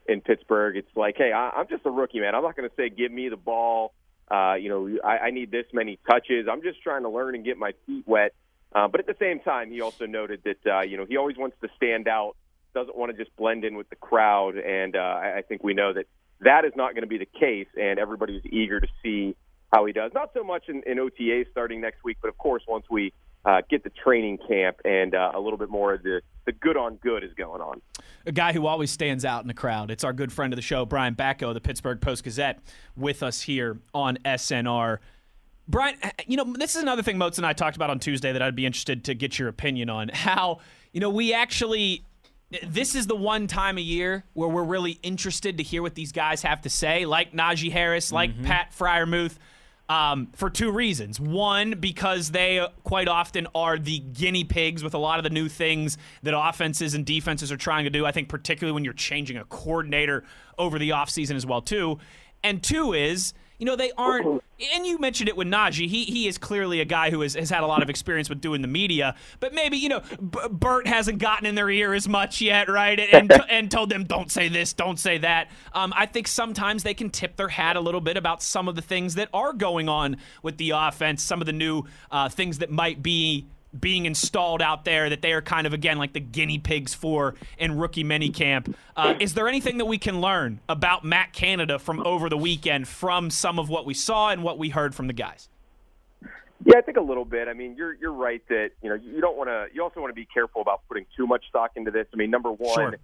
in 0.07 0.21
Pittsburgh. 0.21 0.77
It's 0.77 0.95
like, 0.95 1.15
hey, 1.17 1.31
I, 1.31 1.49
I'm 1.49 1.67
just 1.67 1.85
a 1.85 1.91
rookie, 1.91 2.19
man. 2.19 2.35
I'm 2.35 2.43
not 2.43 2.55
going 2.55 2.69
to 2.69 2.75
say 2.75 2.89
give 2.89 3.11
me 3.11 3.29
the 3.29 3.37
ball. 3.37 3.93
Uh, 4.29 4.55
you 4.55 4.69
know, 4.69 4.99
I, 5.03 5.17
I 5.17 5.29
need 5.31 5.51
this 5.51 5.65
many 5.73 5.99
touches. 6.09 6.47
I'm 6.51 6.61
just 6.61 6.81
trying 6.81 7.03
to 7.03 7.09
learn 7.09 7.35
and 7.35 7.45
get 7.45 7.57
my 7.57 7.73
feet 7.85 8.05
wet. 8.05 8.33
Uh, 8.73 8.87
but 8.87 8.99
at 8.99 9.07
the 9.07 9.15
same 9.19 9.39
time, 9.39 9.71
he 9.71 9.79
also 9.79 10.05
noted 10.05 10.41
that 10.43 10.71
uh, 10.71 10.81
you 10.81 10.97
know 10.97 11.05
he 11.07 11.15
always 11.15 11.37
wants 11.37 11.55
to 11.61 11.69
stand 11.77 12.07
out, 12.07 12.35
doesn't 12.73 12.95
want 12.97 13.15
to 13.15 13.17
just 13.17 13.33
blend 13.37 13.63
in 13.63 13.75
with 13.75 13.89
the 13.89 13.95
crowd, 13.95 14.57
and 14.57 14.95
uh, 14.95 14.99
I 14.99 15.37
I 15.37 15.41
think 15.41 15.63
we 15.63 15.73
know 15.73 15.93
that 15.93 16.05
that 16.41 16.65
is 16.65 16.73
not 16.75 16.93
going 16.93 17.03
to 17.03 17.07
be 17.07 17.17
the 17.17 17.25
case, 17.25 17.67
and 17.79 17.99
everybody's 17.99 18.43
eager 18.45 18.79
to 18.79 18.87
see 19.03 19.35
how 19.73 19.85
he 19.85 19.93
does. 19.93 20.11
Not 20.13 20.31
so 20.33 20.43
much 20.43 20.69
in, 20.69 20.83
in 20.85 20.99
OTA 20.99 21.45
starting 21.51 21.81
next 21.81 22.03
week, 22.03 22.17
but 22.21 22.29
of 22.29 22.37
course 22.37 22.63
once 22.67 22.85
we 22.89 23.13
uh, 23.45 23.61
get 23.69 23.83
the 23.83 23.89
training 23.89 24.37
camp 24.47 24.77
and 24.83 25.15
uh, 25.15 25.31
a 25.33 25.39
little 25.39 25.57
bit 25.57 25.69
more 25.69 25.93
of 25.93 26.03
the 26.03 26.21
the 26.45 26.51
good 26.53 26.77
on 26.77 26.95
good 26.95 27.25
is 27.25 27.33
going 27.33 27.61
on. 27.61 27.81
a 28.25 28.31
guy 28.31 28.53
who 28.53 28.67
always 28.67 28.89
stands 28.89 29.25
out 29.25 29.41
in 29.41 29.49
the 29.49 29.53
crowd. 29.53 29.91
It's 29.91 30.05
our 30.05 30.13
good 30.13 30.31
friend 30.31 30.53
of 30.53 30.55
the 30.55 30.61
show, 30.61 30.85
Brian 30.85 31.13
Batko, 31.13 31.53
the 31.53 31.59
Pittsburgh 31.59 31.99
Post 31.99 32.23
Gazette, 32.23 32.59
with 32.95 33.21
us 33.21 33.41
here 33.41 33.79
on 33.93 34.17
SNR. 34.23 34.99
Brian, 35.67 35.97
you 36.25 36.37
know, 36.37 36.53
this 36.57 36.77
is 36.77 36.81
another 36.81 37.03
thing 37.03 37.17
Moats 37.17 37.37
and 37.37 37.45
I 37.45 37.51
talked 37.51 37.75
about 37.75 37.89
on 37.89 37.99
Tuesday 37.99 38.31
that 38.31 38.41
I'd 38.41 38.55
be 38.55 38.65
interested 38.65 39.03
to 39.05 39.13
get 39.13 39.37
your 39.37 39.49
opinion 39.49 39.89
on. 39.89 40.09
How, 40.13 40.59
you 40.93 41.01
know, 41.01 41.09
we 41.09 41.33
actually, 41.33 42.05
this 42.63 42.95
is 42.95 43.07
the 43.07 43.15
one 43.15 43.47
time 43.47 43.77
a 43.77 43.81
year 43.81 44.23
where 44.33 44.47
we're 44.47 44.63
really 44.63 44.99
interested 45.03 45.57
to 45.57 45.63
hear 45.63 45.81
what 45.81 45.95
these 45.95 46.11
guys 46.11 46.43
have 46.43 46.61
to 46.61 46.69
say, 46.69 47.05
like 47.05 47.33
Najee 47.33 47.71
Harris, 47.71 48.11
like 48.11 48.41
Pat 48.43 48.73
Freiermuth. 48.77 49.37
Um, 49.89 50.27
for 50.35 50.49
two 50.49 50.69
reasons. 50.69 51.17
One, 51.17 51.79
because 51.79 52.31
they 52.31 52.59
uh, 52.59 52.67
quite 52.83 53.07
often 53.07 53.47
are 53.55 53.79
the 53.79 53.99
guinea 53.99 54.43
pigs 54.43 54.83
with 54.83 54.93
a 54.93 54.97
lot 54.97 55.17
of 55.17 55.23
the 55.23 55.29
new 55.29 55.47
things 55.47 55.97
that 56.23 56.37
offenses 56.37 56.93
and 56.93 57.05
defenses 57.05 57.53
are 57.53 57.57
trying 57.57 57.85
to 57.85 57.89
do. 57.89 58.05
I 58.05 58.11
think 58.11 58.27
particularly 58.27 58.73
when 58.73 58.83
you're 58.83 58.91
changing 58.91 59.37
a 59.37 59.45
coordinator 59.45 60.25
over 60.57 60.77
the 60.77 60.89
offseason 60.89 61.35
as 61.35 61.45
well, 61.45 61.61
too. 61.61 61.99
And 62.43 62.61
two 62.61 62.91
is, 62.91 63.33
you 63.57 63.65
know, 63.65 63.75
they 63.75 63.91
aren't. 63.97 64.43
And 64.73 64.85
you 64.85 64.97
mentioned 64.99 65.29
it 65.29 65.37
with 65.37 65.47
Najee. 65.47 65.87
He 65.87 66.03
he 66.05 66.27
is 66.27 66.37
clearly 66.37 66.79
a 66.79 66.85
guy 66.85 67.09
who 67.11 67.21
has, 67.21 67.35
has 67.35 67.49
had 67.49 67.63
a 67.63 67.67
lot 67.67 67.83
of 67.83 67.89
experience 67.89 68.29
with 68.29 68.41
doing 68.41 68.61
the 68.61 68.67
media. 68.67 69.15
But 69.39 69.53
maybe 69.53 69.77
you 69.77 69.89
know, 69.89 70.01
B- 70.19 70.39
Bert 70.49 70.87
hasn't 70.87 71.19
gotten 71.19 71.45
in 71.45 71.55
their 71.55 71.69
ear 71.69 71.93
as 71.93 72.07
much 72.07 72.41
yet, 72.41 72.69
right? 72.69 72.99
And 72.99 73.31
and 73.49 73.69
told 73.71 73.89
them 73.89 74.03
don't 74.03 74.31
say 74.31 74.47
this, 74.47 74.73
don't 74.73 74.99
say 74.99 75.19
that. 75.19 75.49
Um, 75.73 75.93
I 75.95 76.05
think 76.05 76.27
sometimes 76.27 76.83
they 76.83 76.93
can 76.93 77.09
tip 77.09 77.35
their 77.35 77.49
hat 77.49 77.75
a 77.75 77.79
little 77.79 78.01
bit 78.01 78.17
about 78.17 78.41
some 78.41 78.67
of 78.67 78.75
the 78.75 78.81
things 78.81 79.15
that 79.15 79.29
are 79.33 79.53
going 79.53 79.89
on 79.89 80.17
with 80.41 80.57
the 80.57 80.71
offense, 80.71 81.23
some 81.23 81.41
of 81.41 81.45
the 81.45 81.53
new 81.53 81.83
uh, 82.11 82.29
things 82.29 82.59
that 82.59 82.71
might 82.71 83.01
be 83.01 83.45
being 83.77 84.05
installed 84.05 84.61
out 84.61 84.85
there 84.85 85.09
that 85.09 85.21
they 85.21 85.33
are 85.33 85.41
kind 85.41 85.67
of 85.67 85.73
again 85.73 85.97
like 85.97 86.13
the 86.13 86.19
guinea 86.19 86.57
pigs 86.57 86.93
for 86.93 87.35
in 87.57 87.77
rookie 87.77 88.03
minicamp. 88.03 88.73
Uh, 88.95 89.15
is 89.19 89.33
there 89.33 89.47
anything 89.47 89.77
that 89.77 89.85
we 89.85 89.97
can 89.97 90.21
learn 90.21 90.59
about 90.69 91.03
Matt 91.03 91.33
Canada 91.33 91.77
from 91.79 92.05
over 92.05 92.29
the 92.29 92.37
weekend 92.37 92.87
from 92.87 93.29
some 93.29 93.59
of 93.59 93.69
what 93.69 93.85
we 93.85 93.93
saw 93.93 94.29
and 94.29 94.43
what 94.43 94.57
we 94.57 94.69
heard 94.69 94.95
from 94.95 95.07
the 95.07 95.13
guys? 95.13 95.49
Yeah, 96.65 96.77
I 96.77 96.81
think 96.81 96.97
a 96.97 97.01
little 97.01 97.25
bit. 97.25 97.47
I 97.47 97.53
mean, 97.53 97.75
you're 97.77 97.93
you're 97.93 98.11
right 98.13 98.41
that 98.49 98.71
you 98.81 98.89
know 98.89 98.95
you 98.95 99.21
don't 99.21 99.37
want 99.37 99.49
to. 99.49 99.67
You 99.73 99.83
also 99.83 99.99
want 99.99 100.09
to 100.09 100.15
be 100.15 100.25
careful 100.25 100.61
about 100.61 100.81
putting 100.87 101.05
too 101.15 101.27
much 101.27 101.45
stock 101.49 101.71
into 101.75 101.91
this. 101.91 102.07
I 102.11 102.15
mean, 102.17 102.31
number 102.31 102.51
one, 102.51 102.73
Sure. 102.73 102.95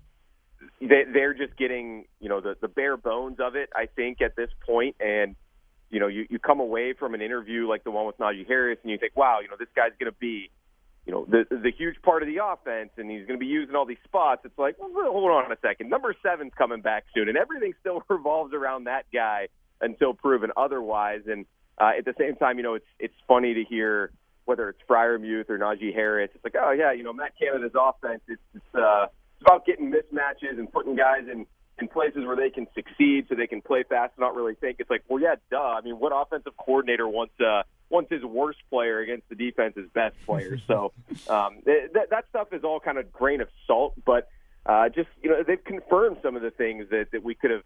they, 0.81 1.03
they're 1.11 1.35
just 1.35 1.55
getting 1.55 2.05
you 2.19 2.29
know 2.29 2.41
the 2.41 2.55
the 2.61 2.67
bare 2.67 2.97
bones 2.97 3.37
of 3.39 3.55
it. 3.55 3.69
I 3.75 3.85
think 3.95 4.21
at 4.21 4.35
this 4.35 4.49
point, 4.65 4.95
and 4.99 5.35
you 5.93 5.99
know 5.99 6.07
you 6.07 6.25
you 6.29 6.39
come 6.39 6.59
away 6.59 6.93
from 6.93 7.13
an 7.13 7.21
interview 7.21 7.69
like 7.69 7.83
the 7.83 7.91
one 7.91 8.07
with 8.07 8.17
Najee 8.17 8.47
Harris, 8.47 8.79
and 8.81 8.91
you 8.91 8.97
think, 8.97 9.15
wow, 9.15 9.39
you 9.41 9.47
know 9.47 9.55
this 9.57 9.69
guy's 9.75 9.91
going 9.99 10.11
to 10.11 10.17
be 10.19 10.49
you 11.05 11.13
know 11.13 11.25
the 11.29 11.45
the 11.49 11.71
huge 11.71 12.01
part 12.01 12.23
of 12.23 12.27
the 12.27 12.43
offense, 12.43 12.89
and 12.97 13.11
he's 13.11 13.27
going 13.27 13.37
to 13.37 13.45
be 13.45 13.45
using 13.45 13.75
all 13.75 13.85
these 13.85 14.01
spots. 14.03 14.41
It's 14.43 14.57
like, 14.57 14.75
well, 14.79 14.89
hold 15.11 15.31
on 15.31 15.51
a 15.51 15.57
second. 15.61 15.91
Number 15.91 16.15
seven's 16.23 16.51
coming 16.57 16.81
back 16.81 17.05
soon, 17.13 17.29
and 17.29 17.37
everything 17.37 17.73
still 17.79 18.01
revolves 18.09 18.53
around 18.55 18.85
that 18.85 19.05
guy 19.13 19.49
until 19.81 20.15
proven 20.15 20.51
otherwise. 20.57 21.21
And 21.27 21.45
uh, 21.77 21.91
at 21.95 22.05
the 22.05 22.15
same 22.17 22.35
time, 22.37 22.57
you 22.57 22.63
know, 22.63 22.73
it's 22.73 22.89
it's 22.97 23.13
funny 23.27 23.53
to 23.53 23.63
hear 23.63 24.11
whether 24.45 24.69
it's 24.69 24.79
Freiermuth 24.89 25.49
or 25.49 25.59
Najee 25.59 25.93
Harris. 25.93 26.31
It's 26.33 26.43
like, 26.43 26.55
oh 26.59 26.71
yeah, 26.71 26.91
you 26.91 27.03
know, 27.03 27.13
Matt 27.13 27.33
Canada's 27.39 27.73
offense. 27.79 28.21
It's 28.27 28.41
it's, 28.55 28.75
uh, 28.75 29.05
it's 29.35 29.41
about 29.41 29.67
getting 29.67 29.91
mismatches 29.91 30.57
and 30.57 30.71
putting 30.71 30.95
guys 30.95 31.27
in 31.31 31.45
in 31.79 31.87
places 31.87 32.25
where 32.25 32.35
they 32.35 32.49
can 32.49 32.67
succeed, 32.75 33.25
so 33.29 33.35
they 33.35 33.47
can 33.47 33.61
play 33.61 33.83
fast 33.83 34.13
and 34.15 34.21
not 34.21 34.35
really 34.35 34.55
think. 34.55 34.77
It's 34.79 34.89
like, 34.89 35.03
well, 35.07 35.21
yeah, 35.21 35.35
duh. 35.49 35.57
I 35.57 35.81
mean, 35.81 35.95
what 35.95 36.11
offensive 36.15 36.55
coordinator 36.57 37.07
wants 37.07 37.33
uh, 37.39 37.63
wants 37.89 38.11
his 38.11 38.23
worst 38.23 38.59
player 38.69 38.99
against 38.99 39.27
the 39.29 39.35
defense's 39.35 39.89
best 39.93 40.15
player? 40.25 40.59
So 40.67 40.91
um, 41.29 41.59
that 41.65 42.07
that 42.11 42.25
stuff 42.29 42.49
is 42.51 42.63
all 42.63 42.79
kind 42.79 42.97
of 42.97 43.11
grain 43.11 43.41
of 43.41 43.47
salt, 43.65 43.93
but 44.05 44.29
uh, 44.65 44.89
just 44.89 45.09
you 45.21 45.29
know, 45.29 45.43
they've 45.45 45.63
confirmed 45.63 46.17
some 46.21 46.35
of 46.35 46.41
the 46.41 46.51
things 46.51 46.89
that 46.91 47.07
that 47.11 47.23
we 47.23 47.33
could 47.35 47.51
have 47.51 47.63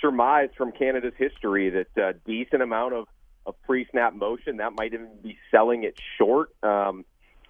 surmised 0.00 0.54
from 0.56 0.72
Canada's 0.72 1.14
history. 1.16 1.70
That 1.70 2.02
uh, 2.02 2.12
decent 2.26 2.62
amount 2.62 2.94
of 2.94 3.06
of 3.46 3.54
pre-snap 3.62 4.14
motion 4.14 4.58
that 4.58 4.72
might 4.74 4.92
even 4.92 5.08
be 5.22 5.38
selling 5.50 5.84
it 5.84 5.98
short. 6.18 6.50
Um, 6.62 7.04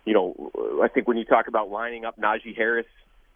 you 0.04 0.14
know, 0.14 0.80
I 0.82 0.88
think 0.88 1.06
when 1.06 1.16
you 1.16 1.24
talk 1.24 1.46
about 1.46 1.70
lining 1.70 2.04
up 2.04 2.18
Najee 2.18 2.56
Harris 2.56 2.86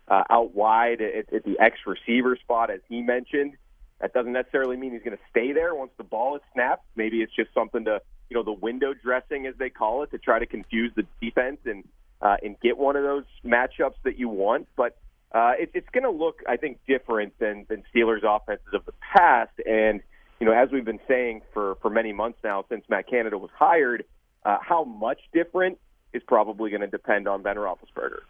uh, 0.08 0.24
out 0.30 0.54
wide 0.54 1.00
at, 1.00 1.32
at 1.32 1.44
the 1.44 1.58
X 1.58 1.78
receiver 1.86 2.36
spot, 2.36 2.70
as 2.70 2.80
he 2.88 3.02
mentioned, 3.02 3.56
that 4.00 4.12
doesn't 4.12 4.32
necessarily 4.32 4.76
mean 4.76 4.92
he's 4.92 5.02
going 5.02 5.16
to 5.16 5.22
stay 5.30 5.52
there 5.52 5.74
once 5.74 5.90
the 5.96 6.04
ball 6.04 6.36
is 6.36 6.42
snapped. 6.52 6.84
Maybe 6.96 7.22
it's 7.22 7.34
just 7.34 7.54
something 7.54 7.84
to, 7.84 8.00
you 8.28 8.36
know, 8.36 8.42
the 8.42 8.52
window 8.52 8.92
dressing 8.92 9.46
as 9.46 9.54
they 9.58 9.70
call 9.70 10.02
it, 10.02 10.10
to 10.10 10.18
try 10.18 10.38
to 10.38 10.46
confuse 10.46 10.92
the 10.94 11.06
defense 11.20 11.58
and 11.64 11.84
uh, 12.20 12.36
and 12.42 12.58
get 12.60 12.78
one 12.78 12.96
of 12.96 13.02
those 13.02 13.24
matchups 13.44 13.96
that 14.04 14.18
you 14.18 14.28
want. 14.28 14.66
But 14.76 14.96
uh, 15.32 15.52
it, 15.58 15.70
it's 15.74 15.88
going 15.90 16.04
to 16.04 16.10
look, 16.10 16.42
I 16.48 16.56
think, 16.56 16.80
different 16.86 17.38
than 17.38 17.66
than 17.68 17.82
Steelers 17.94 18.24
offenses 18.24 18.74
of 18.74 18.84
the 18.84 18.92
past. 19.14 19.52
And 19.66 20.00
you 20.40 20.46
know, 20.46 20.52
as 20.52 20.70
we've 20.70 20.84
been 20.84 21.00
saying 21.08 21.42
for 21.52 21.76
for 21.76 21.90
many 21.90 22.12
months 22.12 22.38
now 22.44 22.64
since 22.68 22.84
Matt 22.88 23.08
Canada 23.08 23.38
was 23.38 23.50
hired, 23.56 24.04
uh, 24.44 24.58
how 24.60 24.84
much 24.84 25.20
different 25.32 25.78
is 26.12 26.22
probably 26.26 26.70
going 26.70 26.82
to 26.82 26.86
depend 26.86 27.26
on 27.26 27.42
Ben 27.42 27.56
Roethlisberger. 27.56 28.20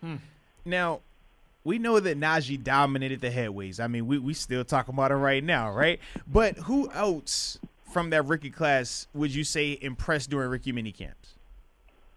Hmm. 0.00 0.16
Now, 0.64 1.00
we 1.64 1.78
know 1.78 2.00
that 2.00 2.18
Najee 2.18 2.62
dominated 2.62 3.20
the 3.20 3.30
headways. 3.30 3.80
I 3.80 3.86
mean, 3.86 4.06
we 4.06 4.18
we 4.18 4.34
still 4.34 4.64
talking 4.64 4.94
about 4.94 5.10
it 5.10 5.16
right 5.16 5.42
now, 5.42 5.70
right? 5.70 6.00
But 6.26 6.56
who 6.58 6.90
else 6.92 7.58
from 7.92 8.10
that 8.10 8.26
rookie 8.26 8.50
class 8.50 9.06
would 9.14 9.34
you 9.34 9.44
say 9.44 9.78
impressed 9.80 10.30
during 10.30 10.50
rookie 10.50 10.72
mini 10.72 10.92
camps? 10.92 11.34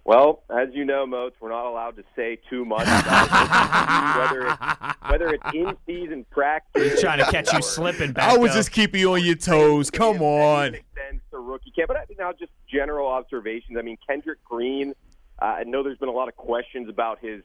Well, 0.05 0.43
as 0.51 0.69
you 0.71 0.85
know, 0.85 1.07
Moats, 1.07 1.35
we're 1.39 1.49
not 1.49 1.67
allowed 1.67 1.95
to 1.95 2.03
say 2.15 2.37
too 2.47 2.63
much 2.63 2.83
about 2.83 4.17
whether 4.19 4.47
it's 4.47 5.01
whether 5.09 5.27
it's 5.33 5.55
in 5.55 5.75
season 5.87 6.25
practice. 6.29 6.91
He's 6.91 7.01
trying 7.01 7.17
to 7.17 7.31
catch 7.31 7.51
you 7.51 7.61
slipping 7.63 8.11
back. 8.11 8.31
I 8.31 8.37
was 8.37 8.51
up. 8.51 8.57
just 8.57 8.71
keeping 8.71 8.99
you 8.99 9.13
on 9.13 9.23
your 9.23 9.35
toes. 9.35 9.89
Come 9.89 10.21
on. 10.21 10.75
Extends 10.75 11.23
to 11.31 11.39
rookie 11.39 11.71
camp, 11.71 11.87
but 11.87 11.97
I 11.97 12.05
think 12.05 12.19
now 12.19 12.31
just 12.33 12.51
general 12.71 13.07
observations. 13.07 13.77
I 13.79 13.81
mean, 13.81 13.97
Kendrick 14.07 14.43
Green. 14.43 14.93
Uh, 15.41 15.45
I 15.45 15.63
know 15.63 15.81
there's 15.81 15.97
been 15.97 16.07
a 16.07 16.13
lot 16.13 16.27
of 16.29 16.35
questions 16.35 16.87
about 16.87 17.19
his 17.19 17.41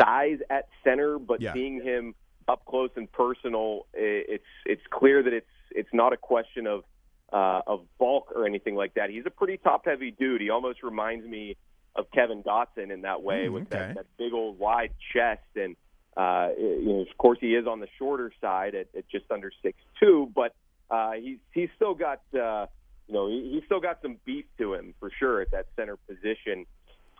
size 0.00 0.38
at 0.50 0.68
center, 0.84 1.18
but 1.18 1.40
Yeah. 1.40 1.52
seeing 1.52 1.80
him 1.82 2.14
up 2.48 2.64
close 2.64 2.90
and 2.96 3.10
personal, 3.10 3.86
it's 3.94 4.44
it's 4.64 4.82
clear 4.90 5.22
that 5.22 5.32
it's 5.32 5.46
it's 5.70 5.92
not 5.92 6.12
a 6.12 6.16
question 6.16 6.66
of 6.66 6.84
uh, 7.32 7.60
of 7.66 7.86
bulk 7.98 8.32
or 8.34 8.46
anything 8.46 8.76
like 8.76 8.94
that. 8.94 9.10
He's 9.10 9.26
a 9.26 9.30
pretty 9.30 9.56
top 9.56 9.84
heavy 9.84 10.12
dude. 10.12 10.40
He 10.40 10.50
almost 10.50 10.82
reminds 10.82 11.26
me 11.26 11.56
of 11.96 12.10
Kevin 12.12 12.42
Dotson 12.42 12.92
in 12.92 13.02
that 13.02 13.22
way 13.22 13.46
Mm, 13.46 13.52
with 13.52 13.62
okay. 13.64 13.78
that, 13.78 13.94
that 13.96 14.06
big 14.18 14.32
old 14.32 14.58
wide 14.58 14.92
chest 15.12 15.42
and 15.56 15.74
uh, 16.16 16.50
you 16.58 16.84
know 16.86 17.00
of 17.00 17.18
course 17.18 17.38
he 17.40 17.54
is 17.54 17.66
on 17.66 17.80
the 17.80 17.88
shorter 17.98 18.30
side 18.40 18.74
at, 18.74 18.86
at 18.96 19.08
just 19.08 19.24
under 19.30 19.50
six 19.62 19.76
two, 19.98 20.30
but 20.34 20.54
uh, 20.90 21.12
he's 21.12 21.38
he's 21.52 21.68
still 21.74 21.94
got 21.94 22.20
uh, 22.34 22.66
you 23.08 23.14
know 23.14 23.28
he, 23.28 23.50
he's 23.54 23.64
still 23.64 23.80
got 23.80 23.98
some 24.02 24.16
beef 24.24 24.44
to 24.58 24.74
him 24.74 24.94
for 25.00 25.10
sure 25.18 25.40
at 25.40 25.50
that 25.50 25.66
center 25.74 25.96
position. 26.08 26.64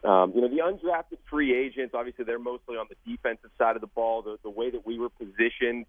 Um, 0.06 0.32
you 0.36 0.40
know, 0.40 0.48
the 0.48 0.58
undrafted 0.58 1.18
free 1.28 1.52
agents, 1.52 1.92
obviously, 1.92 2.24
they're 2.24 2.38
mostly 2.38 2.76
on 2.76 2.86
the 2.88 3.10
defensive 3.10 3.50
side 3.58 3.74
of 3.74 3.80
the 3.80 3.88
ball. 3.88 4.22
The, 4.22 4.38
the 4.44 4.50
way 4.50 4.70
that 4.70 4.86
we 4.86 5.00
were 5.00 5.08
positioned 5.08 5.86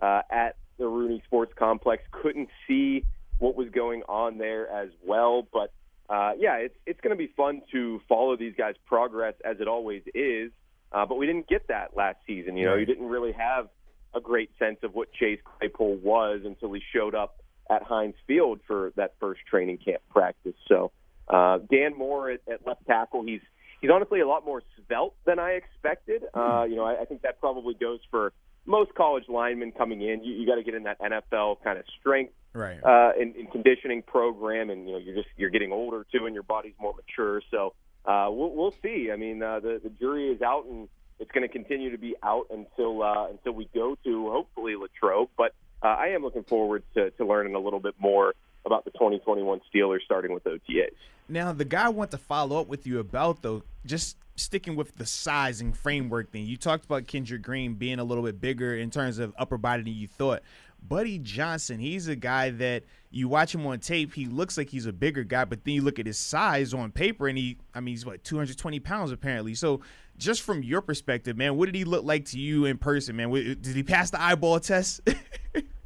uh, 0.00 0.22
at 0.28 0.56
the 0.76 0.88
Rooney 0.88 1.22
Sports 1.26 1.52
Complex 1.56 2.02
couldn't 2.10 2.48
see 2.66 3.04
what 3.38 3.54
was 3.54 3.68
going 3.70 4.02
on 4.08 4.38
there 4.38 4.68
as 4.68 4.88
well. 5.04 5.46
But 5.52 5.72
uh, 6.08 6.32
yeah, 6.36 6.56
it's 6.56 6.74
it's 6.84 7.00
going 7.00 7.16
to 7.16 7.16
be 7.16 7.32
fun 7.36 7.62
to 7.70 8.00
follow 8.08 8.36
these 8.36 8.54
guys' 8.58 8.74
progress 8.86 9.34
as 9.44 9.60
it 9.60 9.68
always 9.68 10.02
is. 10.14 10.50
Uh, 10.90 11.06
but 11.06 11.14
we 11.14 11.26
didn't 11.26 11.48
get 11.48 11.68
that 11.68 11.96
last 11.96 12.18
season. 12.26 12.56
You 12.56 12.66
know, 12.66 12.74
you 12.74 12.86
didn't 12.86 13.06
really 13.06 13.30
have 13.30 13.68
a 14.12 14.20
great 14.20 14.50
sense 14.58 14.78
of 14.82 14.92
what 14.94 15.12
Chase 15.12 15.38
Claypool 15.44 15.98
was 15.98 16.40
until 16.44 16.72
he 16.72 16.82
showed 16.92 17.14
up 17.14 17.40
at 17.70 17.84
Heinz 17.84 18.16
Field 18.26 18.58
for 18.66 18.92
that 18.96 19.14
first 19.20 19.42
training 19.48 19.78
camp 19.78 20.02
practice. 20.10 20.56
So 20.66 20.90
uh, 21.28 21.58
Dan 21.70 21.96
Moore 21.96 22.30
at, 22.30 22.40
at 22.52 22.66
left 22.66 22.84
tackle, 22.86 23.22
he's 23.24 23.40
he's 23.80 23.90
honestly 23.90 24.20
a 24.20 24.26
lot 24.28 24.44
more 24.44 24.62
svelte 24.86 25.14
than 25.24 25.38
I 25.38 25.52
expected. 25.52 26.22
Uh, 26.34 26.64
you 26.68 26.76
know, 26.76 26.84
I, 26.84 27.02
I 27.02 27.04
think 27.04 27.22
that 27.22 27.40
probably 27.40 27.74
goes 27.74 28.00
for 28.10 28.32
most 28.66 28.94
college 28.94 29.24
linemen 29.28 29.72
coming 29.72 30.02
in. 30.02 30.22
You, 30.22 30.34
you 30.34 30.46
got 30.46 30.56
to 30.56 30.62
get 30.62 30.74
in 30.74 30.84
that 30.84 31.00
NFL 31.00 31.62
kind 31.64 31.78
of 31.78 31.84
strength 31.98 32.32
Right. 32.52 32.78
uh, 32.82 33.12
in, 33.20 33.34
in 33.36 33.46
conditioning 33.46 34.02
program, 34.02 34.70
and 34.70 34.86
you 34.86 34.92
know 34.92 34.98
you're 34.98 35.14
just 35.14 35.28
you're 35.36 35.50
getting 35.50 35.72
older 35.72 36.04
too, 36.12 36.26
and 36.26 36.34
your 36.34 36.42
body's 36.42 36.74
more 36.80 36.94
mature. 36.94 37.42
So 37.50 37.74
uh, 38.04 38.28
we'll, 38.30 38.50
we'll 38.50 38.74
see. 38.82 39.10
I 39.12 39.16
mean, 39.16 39.42
uh, 39.42 39.60
the 39.60 39.80
the 39.82 39.90
jury 39.90 40.28
is 40.30 40.42
out, 40.42 40.66
and 40.66 40.88
it's 41.20 41.30
going 41.30 41.46
to 41.46 41.52
continue 41.52 41.90
to 41.92 41.98
be 41.98 42.16
out 42.22 42.46
until 42.50 43.02
uh, 43.02 43.28
until 43.28 43.52
we 43.52 43.68
go 43.72 43.96
to 44.04 44.30
hopefully 44.30 44.74
Latrobe. 44.74 45.28
But 45.36 45.54
uh, 45.82 45.86
I 45.86 46.08
am 46.08 46.22
looking 46.22 46.42
forward 46.42 46.82
to, 46.94 47.10
to 47.12 47.24
learning 47.24 47.54
a 47.54 47.60
little 47.60 47.80
bit 47.80 47.94
more 48.00 48.34
about 48.64 48.84
the 48.84 48.90
2021 48.92 49.60
Steelers, 49.72 50.02
starting 50.04 50.32
with 50.32 50.44
OTAs. 50.44 50.88
Now, 51.28 51.52
the 51.52 51.64
guy 51.64 51.86
I 51.86 51.88
want 51.90 52.10
to 52.10 52.18
follow 52.18 52.60
up 52.60 52.68
with 52.68 52.86
you 52.86 52.98
about, 52.98 53.42
though, 53.42 53.62
just 53.86 54.16
sticking 54.36 54.74
with 54.74 54.96
the 54.96 55.06
size 55.06 55.60
and 55.60 55.76
framework 55.76 56.30
thing. 56.32 56.46
You 56.46 56.56
talked 56.56 56.84
about 56.84 57.06
Kendrick 57.06 57.42
Green 57.42 57.74
being 57.74 57.98
a 57.98 58.04
little 58.04 58.24
bit 58.24 58.40
bigger 58.40 58.74
in 58.76 58.90
terms 58.90 59.18
of 59.18 59.34
upper 59.38 59.58
body 59.58 59.82
than 59.82 59.92
you 59.92 60.08
thought. 60.08 60.42
Buddy 60.82 61.18
Johnson, 61.18 61.78
he's 61.78 62.08
a 62.08 62.16
guy 62.16 62.50
that 62.50 62.84
you 63.10 63.28
watch 63.28 63.54
him 63.54 63.66
on 63.66 63.80
tape, 63.80 64.14
he 64.14 64.26
looks 64.26 64.56
like 64.56 64.70
he's 64.70 64.86
a 64.86 64.92
bigger 64.92 65.24
guy, 65.24 65.44
but 65.44 65.64
then 65.64 65.74
you 65.74 65.82
look 65.82 65.98
at 65.98 66.06
his 66.06 66.18
size 66.18 66.72
on 66.72 66.90
paper, 66.90 67.28
and 67.28 67.36
he, 67.36 67.58
I 67.74 67.80
mean, 67.80 67.92
he's 67.92 68.06
what, 68.06 68.24
220 68.24 68.80
pounds 68.80 69.12
apparently. 69.12 69.54
So, 69.54 69.82
just 70.16 70.42
from 70.42 70.62
your 70.62 70.80
perspective, 70.80 71.36
man, 71.36 71.56
what 71.56 71.66
did 71.66 71.74
he 71.74 71.84
look 71.84 72.04
like 72.04 72.26
to 72.26 72.38
you 72.38 72.66
in 72.66 72.78
person, 72.78 73.16
man? 73.16 73.30
Did 73.30 73.66
he 73.66 73.82
pass 73.82 74.10
the 74.10 74.20
eyeball 74.20 74.60
test? 74.60 75.00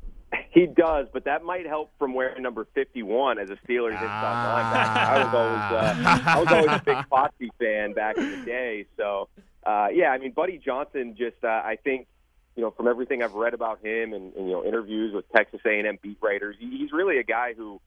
He 0.54 0.66
does, 0.66 1.08
but 1.12 1.24
that 1.24 1.42
might 1.42 1.66
help 1.66 1.90
from 1.98 2.14
wearing 2.14 2.40
number 2.40 2.64
51 2.74 3.40
as 3.40 3.50
a 3.50 3.56
Steelers 3.66 3.90
inside 3.90 4.04
linebacker. 4.06 5.08
I 5.08 5.24
was 5.24 5.34
always 5.34 6.06
uh, 6.06 6.22
I 6.26 6.38
was 6.38 6.48
always 6.48 6.80
a 6.80 6.82
big 6.84 7.06
Foxy 7.10 7.50
fan 7.58 7.92
back 7.92 8.16
in 8.16 8.30
the 8.30 8.46
day. 8.46 8.86
So 8.96 9.28
uh, 9.66 9.88
yeah, 9.92 10.10
I 10.10 10.18
mean, 10.18 10.30
Buddy 10.30 10.58
Johnson. 10.58 11.16
Just 11.18 11.42
uh, 11.42 11.48
I 11.48 11.76
think 11.82 12.06
you 12.54 12.62
know 12.62 12.70
from 12.70 12.86
everything 12.86 13.20
I've 13.20 13.34
read 13.34 13.52
about 13.52 13.84
him 13.84 14.12
and, 14.12 14.32
and 14.34 14.46
you 14.46 14.52
know 14.52 14.64
interviews 14.64 15.12
with 15.12 15.28
Texas 15.32 15.60
A&M 15.66 15.98
beat 16.00 16.18
writers, 16.22 16.54
he's 16.60 16.92
really 16.92 17.18
a 17.18 17.24
guy 17.24 17.54
who 17.54 17.80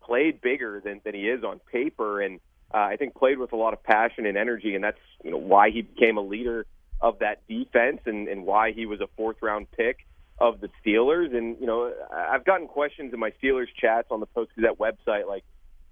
played 0.00 0.40
bigger 0.40 0.80
than 0.82 1.02
than 1.04 1.14
he 1.14 1.28
is 1.28 1.44
on 1.44 1.60
paper, 1.70 2.22
and 2.22 2.40
uh, 2.72 2.78
I 2.78 2.96
think 2.96 3.16
played 3.16 3.36
with 3.36 3.52
a 3.52 3.56
lot 3.56 3.74
of 3.74 3.82
passion 3.82 4.24
and 4.24 4.38
energy, 4.38 4.74
and 4.74 4.82
that's 4.82 4.96
you 5.22 5.30
know 5.30 5.36
why 5.36 5.68
he 5.68 5.82
became 5.82 6.16
a 6.16 6.22
leader 6.22 6.64
of 7.02 7.18
that 7.18 7.46
defense 7.48 8.00
and, 8.06 8.28
and 8.28 8.46
why 8.46 8.72
he 8.72 8.86
was 8.86 9.02
a 9.02 9.08
fourth 9.14 9.42
round 9.42 9.70
pick 9.72 10.06
of 10.38 10.60
the 10.60 10.68
Steelers. 10.84 11.34
And, 11.36 11.56
you 11.60 11.66
know, 11.66 11.92
I've 12.12 12.44
gotten 12.44 12.66
questions 12.66 13.12
in 13.12 13.20
my 13.20 13.32
Steelers 13.42 13.68
chats 13.80 14.08
on 14.10 14.20
the 14.20 14.26
Post 14.26 14.52
Gazette 14.56 14.78
website, 14.78 15.28
like, 15.28 15.44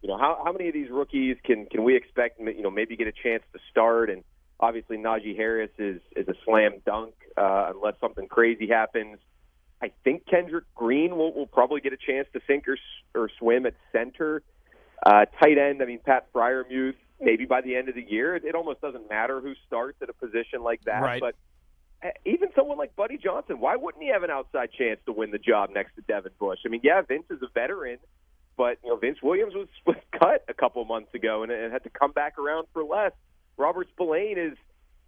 you 0.03 0.09
know, 0.09 0.19
how, 0.19 0.41
how 0.45 0.53
many 0.53 0.67
of 0.69 0.75
these 0.75 0.91
rookies 0.91 1.37
can, 1.45 1.67
can 1.67 1.85
we 1.85 1.97
expect, 1.97 2.41
you 2.41 2.63
know, 2.63 2.71
maybe 2.71 2.97
get 2.97 3.07
a 3.07 3.13
chance 3.13 3.45
to 3.53 3.61
start? 3.71 4.11
And 4.11 4.25
obviously 4.59 4.97
Najee 4.97 5.37
Harris 5.37 5.71
is, 5.79 6.01
is 6.17 6.27
a 6.27 6.35
slam 6.45 6.81
dunk 6.85 7.15
uh, 7.37 7.73
unless 7.75 7.95
something 8.01 8.27
crazy 8.27 8.67
happens. 8.67 9.19
I 9.81 9.93
think 10.05 10.27
Kendrick 10.27 10.65
Green 10.75 11.17
will, 11.17 11.33
will 11.33 11.47
probably 11.47 11.81
get 11.81 11.93
a 11.93 11.97
chance 11.97 12.29
to 12.33 12.41
sink 12.47 12.67
or, 12.69 12.79
or 13.15 13.31
swim 13.39 13.65
at 13.67 13.75
center. 13.93 14.43
Uh, 15.05 15.25
tight 15.41 15.59
end, 15.59 15.83
I 15.83 15.87
mean, 15.87 16.01
Pat 16.05 16.33
Freiermuth, 16.33 16.95
maybe 17.21 17.45
by 17.45 17.61
the 17.61 17.77
end 17.77 17.89
of 17.89 17.95
the 17.95 18.03
year. 18.03 18.37
It, 18.37 18.45
it 18.45 18.55
almost 18.55 18.81
doesn't 18.81 19.09
matter 19.09 19.41
who 19.41 19.55
starts 19.67 19.99
at 20.03 20.09
a 20.09 20.13
position 20.13 20.63
like 20.63 20.83
that. 20.85 21.03
Right. 21.03 21.21
But 21.21 21.35
Uh, 22.02 22.09
even 22.25 22.49
someone 22.56 22.78
like 22.78 22.97
Buddy 22.97 23.16
Johnson, 23.16 23.61
why 23.61 23.76
wouldn't 23.76 24.02
he 24.02 24.11
have 24.11 24.23
an 24.23 24.30
outside 24.30 24.71
chance 24.76 24.99
to 25.06 25.12
win 25.12 25.30
the 25.30 25.38
job 25.38 25.71
next 25.71 25.94
to 25.97 26.02
Devin 26.02 26.32
Bush? 26.38 26.59
I 26.66 26.68
mean, 26.68 26.80
yeah, 26.82 27.00
Vince 27.02 27.26
is 27.30 27.40
a 27.42 27.49
veteran, 27.54 27.99
but 28.56 28.78
you 28.82 28.90
know 28.90 28.97
Vince 28.97 29.18
Williams 29.23 29.54
was, 29.54 29.68
was 29.87 29.97
cut 30.12 30.44
a 30.49 30.54
couple 30.54 30.85
months 30.85 31.14
ago 31.14 31.42
and, 31.42 31.52
and 31.52 31.73
had 31.73 31.85
to 31.85 31.90
come 31.90 32.12
back 32.12 32.38
around 32.38 32.66
for 32.73 32.82
less. 32.82 33.12
Robert 33.56 33.88
Spillane 33.92 34.38
is 34.38 34.56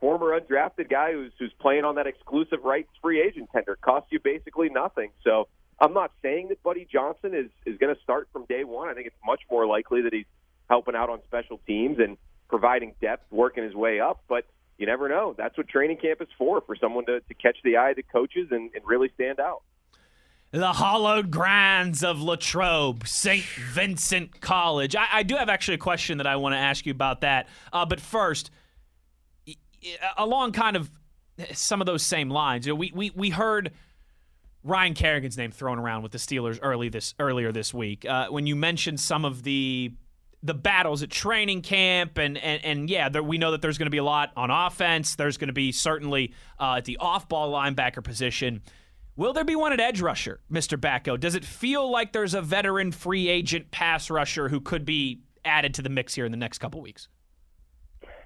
former 0.00 0.38
undrafted 0.38 0.90
guy 0.90 1.12
who's 1.12 1.32
who's 1.38 1.52
playing 1.58 1.84
on 1.84 1.96
that 1.96 2.06
exclusive 2.06 2.62
rights 2.62 2.90
free 3.02 3.20
agent 3.20 3.48
tender. 3.52 3.76
Costs 3.80 4.12
you 4.12 4.20
basically 4.20 4.68
nothing. 4.68 5.10
So 5.22 5.48
I'm 5.80 5.94
not 5.94 6.12
saying 6.22 6.48
that 6.48 6.62
Buddy 6.62 6.86
Johnson 6.90 7.34
is 7.34 7.50
is 7.66 7.78
going 7.78 7.94
to 7.94 8.00
start 8.02 8.28
from 8.32 8.44
day 8.44 8.64
one. 8.64 8.88
I 8.88 8.94
think 8.94 9.06
it's 9.06 9.16
much 9.24 9.40
more 9.50 9.66
likely 9.66 10.02
that 10.02 10.12
he's 10.12 10.26
helping 10.68 10.94
out 10.94 11.10
on 11.10 11.20
special 11.24 11.58
teams 11.66 11.98
and 11.98 12.16
providing 12.48 12.94
depth, 13.00 13.24
working 13.32 13.64
his 13.64 13.74
way 13.74 14.00
up. 14.00 14.22
But 14.28 14.46
you 14.78 14.86
never 14.86 15.08
know. 15.08 15.34
That's 15.36 15.56
what 15.56 15.68
training 15.68 15.98
camp 15.98 16.20
is 16.20 16.28
for, 16.36 16.60
for 16.60 16.76
someone 16.76 17.06
to, 17.06 17.20
to 17.20 17.34
catch 17.34 17.56
the 17.64 17.76
eye 17.76 17.90
of 17.90 17.96
the 17.96 18.02
coaches 18.02 18.48
and, 18.50 18.70
and 18.74 18.84
really 18.84 19.10
stand 19.14 19.40
out. 19.40 19.62
The 20.50 20.72
hallowed 20.72 21.32
grounds 21.32 22.04
of 22.04 22.22
Latrobe, 22.22 23.08
St. 23.08 23.44
Vincent 23.44 24.40
College. 24.40 24.94
I, 24.94 25.06
I 25.12 25.22
do 25.24 25.34
have 25.34 25.48
actually 25.48 25.74
a 25.74 25.78
question 25.78 26.18
that 26.18 26.28
I 26.28 26.36
want 26.36 26.54
to 26.54 26.58
ask 26.58 26.86
you 26.86 26.92
about 26.92 27.22
that. 27.22 27.48
Uh, 27.72 27.84
but 27.84 28.00
first, 28.00 28.52
y- 29.46 29.56
along 30.16 30.52
kind 30.52 30.76
of 30.76 30.90
some 31.52 31.80
of 31.80 31.86
those 31.86 32.04
same 32.04 32.30
lines, 32.30 32.66
you 32.66 32.72
know, 32.72 32.76
we, 32.76 32.92
we, 32.94 33.10
we 33.16 33.30
heard 33.30 33.72
Ryan 34.62 34.94
Kerrigan's 34.94 35.36
name 35.36 35.50
thrown 35.50 35.78
around 35.78 36.02
with 36.02 36.12
the 36.12 36.18
Steelers 36.18 36.58
early 36.62 36.88
this 36.88 37.14
earlier 37.18 37.50
this 37.50 37.74
week. 37.74 38.06
Uh, 38.06 38.28
when 38.28 38.46
you 38.46 38.54
mentioned 38.54 39.00
some 39.00 39.24
of 39.24 39.42
the 39.42 39.92
the 40.44 40.54
battles 40.54 41.02
at 41.02 41.10
training 41.10 41.62
camp, 41.62 42.18
and 42.18 42.36
and, 42.38 42.64
and 42.64 42.90
yeah, 42.90 43.08
there, 43.08 43.22
we 43.22 43.38
know 43.38 43.50
that 43.50 43.62
there's 43.62 43.78
going 43.78 43.86
to 43.86 43.90
be 43.90 43.98
a 43.98 44.04
lot 44.04 44.30
on 44.36 44.50
offense. 44.50 45.16
There's 45.16 45.38
going 45.38 45.48
to 45.48 45.54
be 45.54 45.72
certainly 45.72 46.34
uh, 46.60 46.76
at 46.76 46.84
the 46.84 46.98
off 46.98 47.28
ball 47.28 47.50
linebacker 47.50 48.04
position. 48.04 48.62
Will 49.16 49.32
there 49.32 49.44
be 49.44 49.56
one 49.56 49.72
at 49.72 49.80
edge 49.80 50.00
rusher, 50.00 50.40
Mr. 50.52 50.78
Batko? 50.78 51.18
Does 51.18 51.34
it 51.34 51.44
feel 51.44 51.90
like 51.90 52.12
there's 52.12 52.34
a 52.34 52.42
veteran 52.42 52.92
free 52.92 53.28
agent 53.28 53.70
pass 53.70 54.10
rusher 54.10 54.48
who 54.48 54.60
could 54.60 54.84
be 54.84 55.20
added 55.44 55.74
to 55.74 55.82
the 55.82 55.88
mix 55.88 56.14
here 56.14 56.26
in 56.26 56.32
the 56.32 56.38
next 56.38 56.58
couple 56.58 56.80
weeks? 56.80 57.08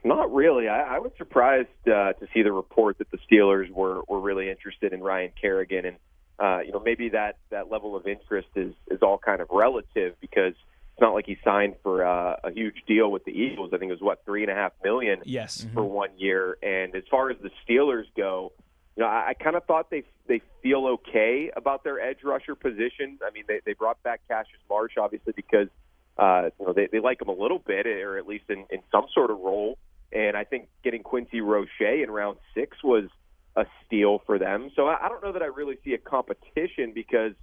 Not 0.02 0.32
really. 0.32 0.68
I, 0.68 0.96
I 0.96 0.98
was 0.98 1.12
surprised 1.18 1.68
uh, 1.86 2.14
to 2.14 2.26
see 2.32 2.42
the 2.42 2.52
report 2.52 2.98
that 2.98 3.10
the 3.10 3.18
Steelers 3.30 3.70
were 3.70 4.02
were 4.08 4.20
really 4.20 4.50
interested 4.50 4.92
in 4.92 5.02
Ryan 5.02 5.30
Kerrigan, 5.40 5.84
and 5.84 5.96
uh, 6.38 6.60
you 6.64 6.72
know 6.72 6.80
maybe 6.80 7.10
that 7.10 7.36
that 7.50 7.70
level 7.70 7.94
of 7.94 8.06
interest 8.08 8.48
is 8.56 8.72
is 8.90 9.02
all 9.02 9.18
kind 9.18 9.40
of 9.40 9.48
relative 9.50 10.14
because 10.20 10.54
it's 10.98 11.02
not 11.02 11.14
like 11.14 11.26
he 11.26 11.38
signed 11.44 11.76
for 11.84 12.04
uh, 12.04 12.34
a 12.42 12.50
huge 12.50 12.82
deal 12.88 13.08
with 13.12 13.24
the 13.24 13.30
Eagles. 13.30 13.70
I 13.72 13.78
think 13.78 13.90
it 13.90 13.94
was 13.94 14.02
what 14.02 14.24
three 14.24 14.42
and 14.42 14.50
a 14.50 14.54
half 14.56 14.72
million 14.82 15.20
yes. 15.24 15.64
for 15.72 15.84
one 15.84 16.08
year. 16.16 16.58
And 16.60 16.92
as 16.96 17.04
far 17.08 17.30
as 17.30 17.36
the 17.40 17.50
Steelers 17.64 18.06
go, 18.16 18.50
you 18.96 19.04
know, 19.04 19.08
I, 19.08 19.28
I 19.28 19.34
kind 19.34 19.54
of 19.54 19.64
thought 19.64 19.90
they 19.90 20.02
they 20.26 20.42
feel 20.60 20.88
okay 20.88 21.52
about 21.56 21.84
their 21.84 22.00
edge 22.00 22.24
rusher 22.24 22.56
position. 22.56 23.20
I 23.24 23.30
mean, 23.32 23.44
they 23.46 23.60
they 23.64 23.74
brought 23.74 24.02
back 24.02 24.22
Cassius 24.26 24.58
Marsh 24.68 24.94
obviously 24.98 25.34
because 25.36 25.68
uh, 26.18 26.50
you 26.58 26.66
know 26.66 26.72
they 26.72 26.88
they 26.90 26.98
like 26.98 27.22
him 27.22 27.28
a 27.28 27.32
little 27.40 27.60
bit, 27.60 27.86
or 27.86 28.18
at 28.18 28.26
least 28.26 28.46
in 28.48 28.66
in 28.68 28.80
some 28.90 29.06
sort 29.14 29.30
of 29.30 29.38
role. 29.38 29.78
And 30.10 30.36
I 30.36 30.42
think 30.42 30.66
getting 30.82 31.04
Quincy 31.04 31.40
Roche 31.40 31.80
in 31.80 32.10
round 32.10 32.38
six 32.56 32.76
was 32.82 33.04
a 33.54 33.66
steal 33.86 34.20
for 34.26 34.36
them. 34.36 34.72
So 34.74 34.88
I, 34.88 35.06
I 35.06 35.08
don't 35.08 35.22
know 35.22 35.30
that 35.30 35.42
I 35.42 35.46
really 35.46 35.78
see 35.84 35.94
a 35.94 35.98
competition 35.98 36.90
because 36.92 37.34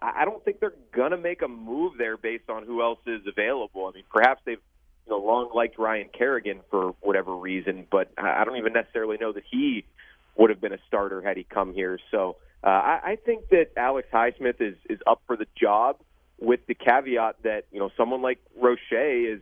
I 0.00 0.24
don't 0.24 0.44
think 0.44 0.60
they're 0.60 0.74
gonna 0.92 1.16
make 1.16 1.42
a 1.42 1.48
move 1.48 1.94
there 1.98 2.16
based 2.16 2.50
on 2.50 2.64
who 2.64 2.82
else 2.82 2.98
is 3.06 3.22
available. 3.26 3.86
I 3.86 3.92
mean, 3.92 4.04
perhaps 4.12 4.42
they've 4.44 4.60
you 5.06 5.10
know 5.10 5.18
long 5.18 5.50
liked 5.54 5.78
Ryan 5.78 6.08
Kerrigan 6.16 6.60
for 6.70 6.94
whatever 7.00 7.34
reason, 7.34 7.86
but 7.90 8.10
I 8.18 8.44
don't 8.44 8.56
even 8.56 8.72
necessarily 8.72 9.16
know 9.18 9.32
that 9.32 9.44
he 9.50 9.84
would 10.36 10.50
have 10.50 10.60
been 10.60 10.72
a 10.72 10.78
starter 10.86 11.22
had 11.22 11.36
he 11.36 11.44
come 11.44 11.72
here. 11.72 11.98
So 12.10 12.36
uh, 12.62 12.68
I, 12.68 13.00
I 13.04 13.16
think 13.24 13.48
that 13.50 13.68
Alex 13.76 14.08
Highsmith 14.12 14.60
is 14.60 14.76
is 14.88 14.98
up 15.06 15.22
for 15.26 15.36
the 15.36 15.46
job, 15.58 15.96
with 16.38 16.60
the 16.66 16.74
caveat 16.74 17.36
that 17.42 17.64
you 17.72 17.78
know 17.78 17.90
someone 17.96 18.22
like 18.22 18.38
Roche 18.60 18.92
is 18.92 19.40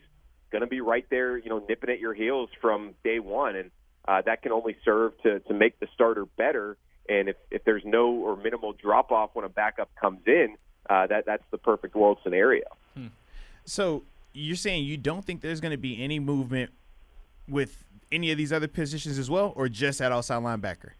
going 0.50 0.60
to 0.60 0.68
be 0.68 0.80
right 0.80 1.06
there, 1.10 1.36
you 1.36 1.48
know, 1.48 1.64
nipping 1.68 1.90
at 1.90 1.98
your 1.98 2.14
heels 2.14 2.48
from 2.60 2.94
day 3.02 3.18
one, 3.18 3.56
and 3.56 3.70
uh, 4.06 4.22
that 4.22 4.42
can 4.42 4.52
only 4.52 4.76
serve 4.84 5.12
to 5.22 5.40
to 5.40 5.54
make 5.54 5.78
the 5.80 5.88
starter 5.94 6.26
better. 6.26 6.76
And 7.08 7.28
if 7.28 7.36
if 7.50 7.64
there's 7.64 7.84
no 7.84 8.10
or 8.10 8.36
minimal 8.36 8.72
drop 8.72 9.12
off 9.12 9.30
when 9.34 9.44
a 9.44 9.48
backup 9.48 9.90
comes 10.00 10.20
in, 10.26 10.56
uh, 10.88 11.06
that 11.06 11.26
that's 11.26 11.44
the 11.50 11.58
perfect 11.58 11.94
world 11.94 12.18
scenario. 12.22 12.64
Hmm. 12.94 13.08
So 13.64 14.04
you're 14.32 14.56
saying 14.56 14.84
you 14.84 14.96
don't 14.96 15.24
think 15.24 15.40
there's 15.40 15.60
going 15.60 15.72
to 15.72 15.78
be 15.78 16.02
any 16.02 16.18
movement 16.18 16.70
with 17.48 17.84
any 18.10 18.30
of 18.30 18.38
these 18.38 18.52
other 18.52 18.68
positions 18.68 19.18
as 19.18 19.28
well, 19.28 19.52
or 19.56 19.68
just 19.68 20.00
at 20.00 20.12
outside 20.12 20.42
linebacker? 20.42 20.90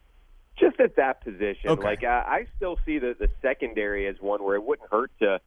Just 0.58 0.78
at 0.80 0.96
that 0.96 1.22
position. 1.22 1.70
Okay. 1.70 1.82
Like 1.82 2.04
I, 2.04 2.06
I 2.06 2.46
still 2.56 2.78
see 2.86 2.98
the 2.98 3.16
the 3.18 3.28
secondary 3.42 4.06
as 4.06 4.16
one 4.20 4.42
where 4.42 4.56
it 4.56 4.62
wouldn't 4.62 4.90
hurt 4.90 5.10
to 5.20 5.40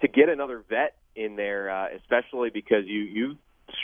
to 0.00 0.08
get 0.08 0.28
another 0.28 0.62
vet 0.68 0.96
in 1.14 1.36
there, 1.36 1.70
uh, 1.70 1.88
especially 1.96 2.50
because 2.50 2.86
you 2.86 3.00
you 3.00 3.36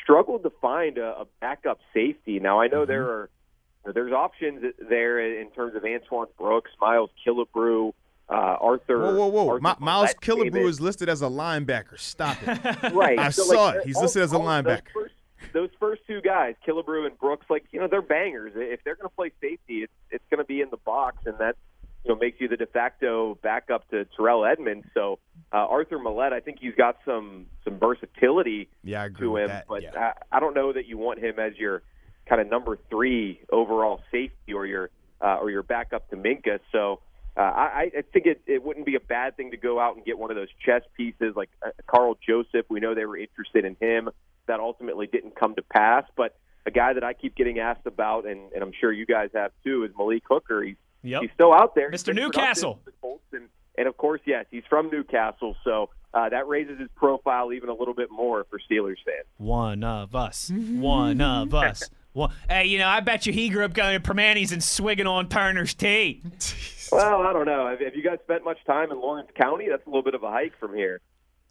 struggled 0.03 0.43
to 0.45 0.51
find 0.61 0.99
a, 0.99 1.21
a 1.21 1.27
backup 1.41 1.81
safety. 1.93 2.39
Now 2.39 2.61
I 2.61 2.69
know 2.69 2.83
mm-hmm. 2.83 2.91
there 2.91 3.05
are 3.05 3.31
there's 3.85 4.13
options 4.13 4.75
there 4.89 5.21
in 5.41 5.51
terms 5.51 5.75
of 5.75 5.85
Antoine 5.85 6.29
Brooks, 6.39 6.71
Miles 6.81 7.11
Killebrew, 7.27 7.93
uh, 8.29 8.33
Arthur. 8.33 8.99
Whoa, 8.99 9.15
whoa, 9.15 9.27
whoa! 9.27 9.49
Arthur 9.51 9.77
Miles 9.81 10.15
Killebrew 10.23 10.69
is 10.69 10.81
listed 10.81 11.09
as 11.09 11.23
a 11.23 11.27
linebacker. 11.27 11.99
Stop 11.99 12.37
it. 12.43 12.93
right. 12.95 13.19
I 13.19 13.31
so 13.31 13.45
saw 13.45 13.65
like, 13.67 13.77
it. 13.77 13.87
He's 13.87 13.97
all, 13.97 14.03
listed 14.03 14.23
as 14.23 14.33
a 14.33 14.37
linebacker. 14.37 14.85
Those 14.95 15.03
first, 15.03 15.15
those 15.53 15.71
first 15.81 16.03
two 16.07 16.21
guys, 16.21 16.55
Killebrew 16.67 17.07
and 17.07 17.19
Brooks, 17.19 17.47
like 17.51 17.65
you 17.73 17.81
know, 17.81 17.89
they're 17.89 18.03
bangers. 18.03 18.53
If 18.55 18.85
they're 18.85 18.95
going 18.95 19.09
to 19.09 19.15
play 19.15 19.33
safety, 19.41 19.83
it's 19.83 19.93
it's 20.11 20.25
going 20.31 20.39
to 20.39 20.47
be 20.47 20.61
in 20.61 20.71
the 20.71 20.79
box, 20.79 21.19
and 21.27 21.37
that 21.39 21.57
you 22.05 22.11
know 22.11 22.19
makes 22.19 22.41
you 22.41 22.49
the 22.49 22.57
de 22.57 22.67
facto 22.67 23.37
backup 23.43 23.89
to 23.91 24.07
Terrell 24.17 24.45
Edmunds. 24.45 24.87
So 24.95 25.19
uh, 25.53 25.57
Arthur 25.57 25.99
Maulet, 25.99 26.33
I 26.33 26.41
think 26.41 26.59
he's 26.61 26.75
got 26.75 26.99
some 27.05 27.47
some 27.65 27.79
versatility 27.79 28.69
yeah, 28.85 29.09
to 29.19 29.37
him, 29.37 29.49
that. 29.49 29.67
but 29.69 29.83
yeah. 29.83 30.13
I, 30.31 30.37
I 30.37 30.41
don't 30.41 30.55
know 30.55 30.73
that 30.73 30.87
you 30.87 30.97
want 30.97 31.19
him 31.19 31.39
as 31.39 31.57
your 31.57 31.83
kind 32.33 32.41
of 32.41 32.49
number 32.49 32.79
three 32.89 33.41
overall 33.53 34.01
safety 34.11 34.55
or 34.55 34.65
your 34.65 34.89
uh, 35.21 35.37
or 35.37 35.51
your 35.51 35.63
backup 35.63 36.09
to 36.11 36.17
Minkah. 36.17 36.61
So. 36.73 37.01
Uh, 37.35 37.41
I, 37.41 37.91
I 37.97 38.03
think 38.13 38.27
it, 38.27 38.43
it 38.47 38.63
wouldn't 38.63 38.85
be 38.85 38.95
a 38.95 39.01
bad 39.01 39.39
thing 39.39 39.53
to 39.53 39.57
go 39.57 39.81
out 39.81 39.97
and 39.97 40.05
get 40.05 40.19
one 40.19 40.31
of 40.31 40.37
those 40.37 40.51
chess 40.67 40.83
pieces 40.95 41.33
like 41.35 41.49
uh, 41.67 41.71
Karl 41.87 42.19
Joseph. 42.29 42.67
We 42.69 42.79
know 42.79 42.95
they 42.95 43.07
were 43.07 43.17
interested 43.17 43.65
in 43.65 43.75
him. 43.81 44.11
That 44.49 44.61
ultimately 44.61 45.07
didn't 45.07 45.35
come 45.35 45.55
to 45.55 45.63
pass. 45.63 46.05
But 46.15 46.37
a 46.67 46.71
guy 46.71 46.93
that 46.93 47.03
I 47.03 47.15
keep 47.15 47.35
getting 47.35 47.59
asked 47.59 47.87
about, 47.87 48.27
and, 48.27 48.53
and 48.53 48.63
I'm 48.63 48.73
sure 48.79 48.93
you 48.93 49.07
guys 49.07 49.31
have 49.33 49.51
too, 49.65 49.85
is 49.85 49.93
Malik 49.97 50.25
Hooker. 50.29 50.63
He's 50.63 50.77
Yep. 51.03 51.23
He's 51.23 51.31
still 51.35 51.53
out 51.53 51.75
there. 51.75 51.91
Mr. 51.91 52.15
Newcastle. 52.15 52.81
And, 53.33 53.49
and 53.77 53.89
of 53.89 53.97
course, 53.97 54.21
yes, 54.25 54.47
he's 54.51 54.63
from 54.69 54.91
Newcastle. 54.91 55.57
So 55.65 55.91
uh, 56.15 56.29
that 56.29 56.47
raises 56.47 56.79
his 56.79 56.89
profile 56.95 57.53
even 57.53 57.69
a 57.69 57.75
little 57.75 57.95
bit 57.95 58.11
more 58.11 58.47
for 58.51 58.59
Steelers 58.59 58.97
fans. 59.05 59.27
One 59.39 59.83
of 59.83 60.15
us. 60.15 60.51
One 60.55 61.21
of 61.21 61.55
us. 61.55 61.91
Well, 62.15 62.33
hey, 62.49 62.67
you 62.67 62.79
know, 62.79 62.89
I 62.89 63.01
bet 63.01 63.27
you 63.27 63.33
he 63.33 63.49
grew 63.49 63.65
up 63.65 63.73
going 63.73 64.01
to 64.01 64.07
Primantis 64.13 64.53
and 64.53 64.63
swigging 64.63 65.07
on 65.07 65.29
Turner's 65.29 65.73
tea. 65.75 66.21
well, 66.93 67.23
I 67.23 67.33
don't 67.33 67.47
know. 67.47 67.69
Have, 67.69 67.81
have 67.81 67.95
you 67.97 68.03
guys 68.03 68.19
spent 68.25 68.45
much 68.45 68.59
time 68.67 68.91
in 68.93 68.99
Lawrence 69.01 69.31
County? 69.35 69.69
That's 69.71 69.87
a 69.87 69.89
little 69.89 70.03
bit 70.03 70.15
of 70.15 70.23
a 70.23 70.31
hike 70.31 70.59
from 70.59 70.75
here. 70.75 71.01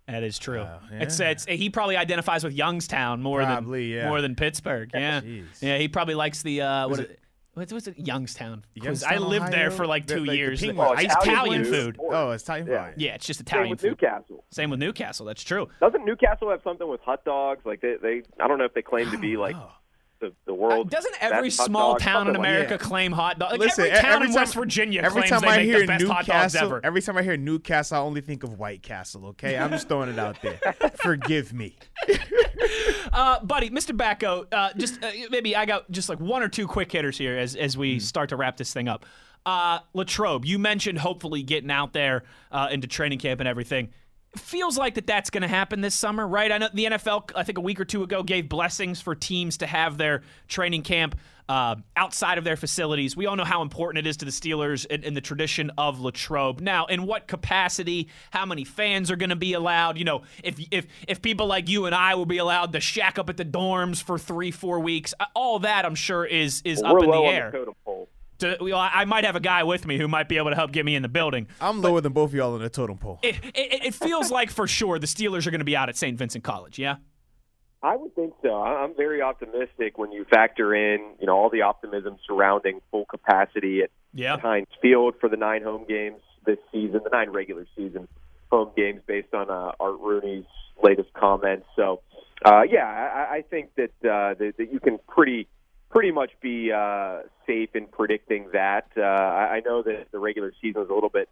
That 0.08 0.24
is 0.24 0.38
true. 0.38 0.60
Wow, 0.60 0.80
yeah. 0.92 1.04
It's 1.04 1.20
it's 1.20 1.46
he 1.46 1.70
probably 1.70 1.96
identifies 1.96 2.44
with 2.44 2.54
Youngstown 2.54 3.22
more 3.22 3.42
Probably, 3.44 3.94
than 3.94 4.04
yeah. 4.04 4.10
more 4.10 4.22
than 4.22 4.36
Pittsburgh. 4.36 4.90
Yeah, 4.94 5.22
Jeez. 5.22 5.46
yeah. 5.62 5.78
He 5.78 5.88
probably 5.88 6.16
likes 6.16 6.42
the 6.44 6.62
uh, 6.62 6.82
what 6.88 6.90
Was 6.90 7.00
is- 7.00 7.18
what's 7.54 7.74
what's 7.74 7.88
it 7.88 7.98
Youngstown? 8.00 8.66
'Cause 8.78 8.84
Youngstown, 8.86 9.14
I 9.14 9.18
lived 9.18 9.52
there 9.54 9.72
for 9.72 9.88
like 9.88 10.08
The- 10.08 10.16
two 10.16 10.20
like 10.22 10.30
the 10.32 10.36
years. 10.38 10.60
pink 10.62 10.78
Oh, 10.78 10.90
one. 10.90 11.00
It's 11.06 11.16
Italian 11.24 11.64
food. 11.64 11.96
food. 11.98 12.06
Oh, 12.12 12.32
it's 12.32 12.44
Italian. 12.44 12.68
Yeah. 12.68 12.86
food. 12.92 12.94
Yeah, 13.02 13.14
it's 13.16 13.26
just 13.26 13.40
Same 13.40 13.46
Italian 13.48 13.70
with 13.72 13.82
food. 13.82 13.88
Newcastle. 13.92 14.44
Same 14.52 14.70
with 14.70 14.80
Newcastle. 14.80 15.26
That's 15.26 15.44
true. 15.44 15.70
Doesn't 15.80 16.04
Newcastle 16.04 16.50
have 16.50 16.62
something 16.64 16.88
with 16.90 17.02
hot 17.02 17.24
dogs? 17.24 17.62
Like 17.66 17.80
they, 17.82 17.96
they 18.02 18.22
I 18.40 18.48
don't 18.48 18.58
know 18.58 18.66
if 18.66 18.74
they 18.74 18.82
claim 18.82 19.10
to 19.12 19.18
be 19.18 19.38
like 19.38 19.56
Oh. 19.56 19.72
The, 20.22 20.32
the 20.46 20.52
Uh, 20.52 20.56
world. 20.56 20.90
doesn't 20.92 21.16
every 21.20 21.48
best 21.50 21.58
hot 21.60 21.66
small 21.66 21.92
dog, 21.94 22.00
town 22.02 22.28
in 22.30 22.36
America 22.36 22.70
that. 22.78 22.80
claim 22.80 23.12
hot 23.12 23.40
dogs? 23.40 23.52
Like 23.54 23.60
Listen, 23.60 23.86
every 23.88 23.98
town 24.02 24.12
every 24.14 24.28
in 24.28 24.34
time- 24.34 24.42
West 24.42 24.54
Virginia 24.54 25.02
Every 25.02 25.22
claims 25.24 25.30
time 25.32 25.42
they 25.42 25.48
I 25.48 25.58
make 25.58 25.66
hear 25.66 25.80
the 25.82 25.88
best 25.88 26.06
hot 26.06 26.26
dogs 26.28 26.54
Newcastle, 26.54 26.66
ever. 26.68 26.82
every 26.86 27.02
time 27.02 27.18
I 27.18 27.24
hear 27.24 27.38
Newcastle, 27.38 27.98
I 27.98 28.02
only 28.02 28.22
think 28.22 28.44
of 28.44 28.58
White 28.60 28.84
Castle. 28.84 29.26
Okay, 29.28 29.58
I'm 29.58 29.72
just 29.72 29.88
throwing 29.88 30.10
it 30.10 30.20
out 30.20 30.38
there. 30.42 30.60
Forgive 31.04 31.54
me. 31.54 31.76
Uh, 33.14 33.44
buddy, 33.44 33.70
Mr. 33.70 33.96
Batko, 33.96 34.46
uh, 34.54 34.70
just 34.78 35.04
uh, 35.04 35.10
maybe 35.30 35.54
I 35.56 35.66
got 35.66 35.90
just 35.92 36.08
like 36.08 36.20
one 36.22 36.42
or 36.42 36.48
two 36.48 36.66
quick 36.66 36.90
hitters 36.92 37.18
here 37.18 37.38
as 37.38 37.56
as 37.58 37.76
we 37.78 38.00
start 38.00 38.30
to 38.30 38.38
wrap 38.38 38.56
this 38.56 38.72
thing 38.74 38.88
up. 38.88 39.06
Uh, 39.46 39.80
Latrobe, 39.94 40.46
you 40.46 40.58
mentioned 40.58 41.00
hopefully 41.00 41.44
getting 41.44 41.72
out 41.72 41.92
there 41.94 42.24
uh, 42.52 42.70
into 42.72 42.88
training 42.88 43.20
camp 43.20 43.42
and 43.42 43.50
everything. 43.50 43.90
Feels 44.38 44.78
like 44.78 44.96
that 44.96 45.06
that's 45.06 45.30
going 45.30 45.42
to 45.42 45.48
happen 45.48 45.82
this 45.82 45.94
summer, 45.94 46.26
right? 46.26 46.52
I 46.52 46.58
know 46.58 46.70
the 46.74 46.86
NFL, 46.86 47.32
I 47.36 47.44
think 47.44 47.58
a 47.58 47.62
week 47.62 47.82
or 47.82 47.86
two 47.86 48.02
ago, 48.04 48.24
gave 48.24 48.48
blessings 48.48 49.02
for 49.02 49.14
teams 49.14 49.58
to 49.58 49.68
have 49.68 49.98
their 49.98 50.22
training 50.48 50.84
camp 50.84 51.16
uh, 51.50 51.76
outside 51.98 52.38
of 52.38 52.46
their 52.46 52.56
facilities. 52.56 53.18
We 53.18 53.26
all 53.26 53.36
know 53.36 53.44
how 53.44 53.62
important 53.62 54.06
it 54.06 54.10
is 54.10 54.16
to 54.18 54.26
the 54.26 54.32
Steelers 54.32 54.86
in, 54.86 55.04
in 55.04 55.16
the 55.16 55.20
tradition 55.20 55.70
of 55.78 56.00
Latrobe. 56.00 56.62
Now, 56.62 56.86
in 56.86 57.06
what 57.06 57.28
capacity? 57.28 58.08
How 58.30 58.46
many 58.46 58.64
fans 58.64 59.12
are 59.12 59.18
going 59.18 59.32
to 59.32 59.36
be 59.36 59.52
allowed? 59.52 59.98
You 59.98 60.06
know, 60.06 60.22
if 60.46 60.56
if 60.72 60.88
if 61.10 61.22
people 61.22 61.48
like 61.48 61.68
you 61.68 61.86
and 61.86 61.94
I 61.94 62.16
will 62.16 62.26
be 62.26 62.38
allowed 62.38 62.72
to 62.72 62.80
shack 62.80 63.20
up 63.20 63.30
at 63.30 63.36
the 63.36 63.44
dorms 63.44 64.02
for 64.02 64.18
three, 64.18 64.52
four 64.52 64.80
weeks, 64.80 65.14
uh, 65.20 65.26
all 65.36 65.60
that 65.60 65.86
I'm 65.86 65.96
sure 65.96 66.24
is 66.24 66.62
is 66.64 66.82
We're 66.82 67.00
up 67.00 67.04
in 67.04 67.12
the 67.12 67.18
air. 67.18 67.52
the. 67.52 68.01
To- 68.42 68.58
well, 68.62 68.78
I 68.78 68.90
I 68.94 69.06
might 69.06 69.24
have 69.24 69.36
a 69.36 69.40
guy 69.40 69.64
with 69.64 69.86
me 69.88 69.98
who 69.98 70.08
might 70.08 70.28
be 70.30 70.38
able 70.38 70.50
to 70.52 70.56
help 70.56 70.72
get 70.72 70.86
me 70.86 70.96
in 70.96 71.02
the 71.02 71.10
building. 71.10 71.48
I'm 71.60 71.82
lower 71.82 72.02
than 72.02 72.14
both 72.14 72.30
of 72.32 72.36
y'all 72.36 72.56
in 72.56 72.62
the 72.62 72.70
totem 72.70 72.98
pole. 72.98 73.20
It, 73.24 73.36
it, 73.56 73.86
it 73.86 73.94
feels 73.96 74.30
like 74.32 74.50
for 74.52 74.68
sure 74.68 75.00
the 75.00 75.08
Steelers 75.08 75.48
are 75.48 75.52
going 75.52 75.60
to 75.60 75.66
be 75.66 75.76
out 75.76 75.90
at 75.90 75.96
St. 75.98 76.18
Vincent 76.18 76.44
College. 76.44 76.78
Yeah. 76.80 76.98
I 77.84 77.96
would 77.96 78.14
think 78.14 78.34
so. 78.44 78.54
I- 78.62 78.84
I'm 78.84 78.96
very 78.96 79.22
optimistic 79.22 79.98
when 79.98 80.12
you 80.12 80.24
factor 80.26 80.76
in, 80.76 81.00
you 81.20 81.26
know, 81.26 81.36
all 81.36 81.50
the 81.50 81.64
optimism 81.64 82.18
surrounding 82.28 82.80
full 82.92 83.06
capacity 83.06 83.82
at 83.82 83.90
Yeah. 84.14 84.38
Heinz 84.40 84.68
Field 84.82 85.16
for 85.20 85.30
the 85.30 85.38
nine 85.38 85.64
home 85.64 85.86
games 85.88 86.20
this 86.46 86.60
season, 86.72 87.02
the 87.04 87.10
nine 87.12 87.32
regular 87.32 87.66
season 87.76 88.08
home 88.52 88.72
games, 88.76 89.02
based 89.08 89.34
on 89.34 89.50
uh, 89.50 89.72
Art 89.80 90.00
Rooney's 90.00 90.46
latest 90.84 91.12
comments. 91.14 91.66
So, 91.76 92.02
uh, 92.46 92.62
yeah, 92.70 92.86
I, 92.86 93.38
I 93.38 93.42
think 93.50 93.70
that, 93.76 93.92
uh, 94.04 94.34
that 94.36 94.54
that 94.58 94.72
you 94.74 94.80
can 94.80 95.00
pretty 95.08 95.48
pretty 95.92 96.12
much 96.12 96.32
be 96.42 96.72
uh, 96.72 97.20
safe 97.46 97.70
in 97.76 97.86
predicting 97.88 98.50
that. 98.54 98.88
Uh, 98.98 99.02
I, 99.02 99.62
know 99.66 99.84
that 99.84 100.08
the 100.12 100.20
regular 100.20 100.54
season 100.62 100.82
is 100.84 100.90
a 100.90 100.94
little 100.94 101.10
bit 101.10 101.30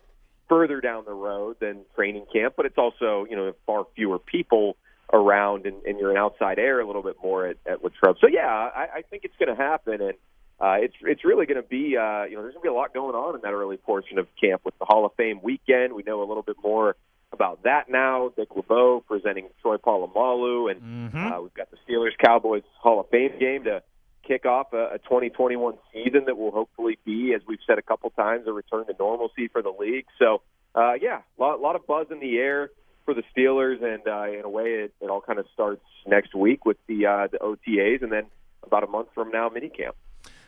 further 0.48 0.82
down 0.82 1.06
the 1.06 1.14
road 1.14 1.58
than 1.60 1.86
training 1.96 2.26
camp, 2.32 2.54
but 2.58 2.66
it's 2.66 2.78
also 2.78 3.26
you 3.30 3.36
know 3.36 3.54
far 3.66 3.86
fewer 3.96 4.20
people 4.20 4.76
around, 5.12 5.66
and, 5.66 5.82
and 5.86 6.00
you're 6.00 6.12
in 6.12 6.18
outside 6.18 6.60
air 6.60 6.80
a 6.80 6.86
little 6.86 7.02
bit 7.02 7.16
more 7.24 7.48
at, 7.48 7.58
at 7.66 7.84
Latrobe. 7.84 8.18
So 8.22 8.28
yeah, 8.28 8.48
I, 8.48 8.88
I 8.98 9.02
think 9.10 9.24
it's 9.24 9.36
going 9.40 9.56
to 9.56 9.62
happen, 9.62 10.02
and 10.02 10.14
uh, 10.60 10.76
it's 10.84 10.96
it's 11.02 11.24
really 11.24 11.46
going 11.46 11.62
to 11.62 11.68
be 11.68 11.98
uh, 11.98 12.24
you 12.26 12.36
know 12.36 12.42
there's 12.44 12.54
going 12.54 12.62
to 12.62 12.62
be 12.64 12.68
a 12.70 12.74
lot 12.74 12.94
going 12.94 13.16
on 13.16 13.36
in 13.36 13.42
that 13.42 13.54
early 13.54 13.78
portion 13.78 14.20
of 14.20 14.28
camp 14.42 14.62
with 14.66 14.78
the 14.78 14.86
Hall 14.86 15.06
of 15.06 15.14
Fame 15.16 15.40
weekend. 15.42 15.94
We 15.94 16.04
know 16.04 16.22
a 16.22 16.28
little 16.28 16.44
bit 16.44 16.58
more 16.62 16.96
about 17.32 17.64
that 17.64 17.90
now. 17.90 18.32
Dick 18.36 18.50
LeBeau 18.56 19.04
presenting 19.08 19.48
Troy 19.62 19.78
Polamalu, 19.78 20.72
and 20.72 20.82
Mm-hmm. 20.82 21.34
uh, 21.34 21.42
we've 21.42 21.54
got 21.54 21.70
the 21.72 21.78
Steelers 21.88 22.18
Cowboys 22.24 22.64
Hall 22.82 23.00
of 23.00 23.10
Fame 23.10 23.32
game 23.40 23.64
to 23.64 23.82
kick 24.30 24.46
off 24.46 24.72
a, 24.74 24.94
a 24.94 25.00
2021 25.00 25.74
season 25.92 26.26
that 26.28 26.38
will 26.38 26.52
hopefully 26.52 27.00
be, 27.04 27.34
as 27.34 27.42
we've 27.48 27.60
said 27.66 27.80
a 27.80 27.82
couple 27.82 28.12
times, 28.12 28.46
a 28.48 28.54
return 28.54 28.86
to 28.86 28.94
normalcy 29.00 29.48
for 29.48 29.64
the 29.64 29.74
league. 29.78 30.06
So, 30.20 30.42
uh, 30.76 30.94
yeah, 31.02 31.22
a 31.38 31.42
lot, 31.42 31.60
lot 31.60 31.76
of 31.76 31.88
buzz 31.88 32.08
in 32.12 32.20
the 32.20 32.38
air 32.38 32.70
for 33.06 33.16
the 33.16 33.24
Steelers, 33.36 33.84
and 33.84 34.08
uh, 34.08 34.38
in 34.38 34.46
a 34.46 34.50
way, 34.50 34.66
it, 34.66 34.94
it 35.02 35.10
all 35.10 35.22
kind 35.22 35.40
of 35.40 35.48
starts 35.52 35.82
next 36.06 36.36
week 36.36 36.64
with 36.64 36.78
the 36.88 37.08
uh, 37.08 37.28
the 37.32 37.40
OTAs, 37.40 38.04
and 38.04 38.12
then 38.12 38.26
about 38.64 38.84
a 38.84 38.88
month 38.88 39.08
from 39.16 39.32
now, 39.32 39.50
minicamp. 39.50 39.94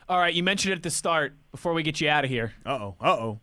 All 0.08 0.20
right, 0.20 0.34
you 0.34 0.44
mentioned 0.44 0.74
it 0.74 0.78
at 0.78 0.84
the 0.84 0.92
start 0.92 1.34
before 1.52 1.74
we 1.74 1.82
get 1.82 2.00
you 2.00 2.08
out 2.08 2.24
of 2.24 2.30
here. 2.30 2.54
Uh 2.64 2.70
oh. 2.70 2.96
Uh 3.02 3.10
oh. 3.10 3.40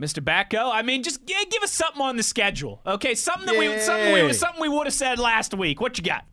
Mr. 0.00 0.22
Batko, 0.22 0.70
I 0.72 0.82
mean, 0.82 1.02
just 1.02 1.24
g- 1.24 1.34
give 1.50 1.62
us 1.62 1.72
something 1.72 2.02
on 2.02 2.16
the 2.16 2.22
schedule, 2.22 2.80
okay? 2.84 3.14
Something 3.14 3.46
that 3.46 3.58
we, 3.58 3.78
something 3.78 4.12
we, 4.12 4.32
something 4.32 4.60
we 4.60 4.68
would 4.68 4.86
have 4.86 4.94
said 4.94 5.18
last 5.18 5.54
week. 5.54 5.80
What 5.80 5.96
you 5.96 6.04
got? 6.04 6.24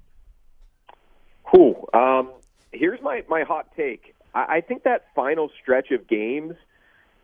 Cool. 1.44 1.88
Um, 1.94 2.32
here's 2.80 3.02
my, 3.02 3.24
my 3.30 3.44
hot 3.44 3.68
take. 3.76 4.16
I, 4.34 4.58
I 4.58 4.62
think 4.62 4.84
that 4.84 5.06
final 5.14 5.50
stretch 5.62 5.92
of 5.92 6.08
games 6.08 6.54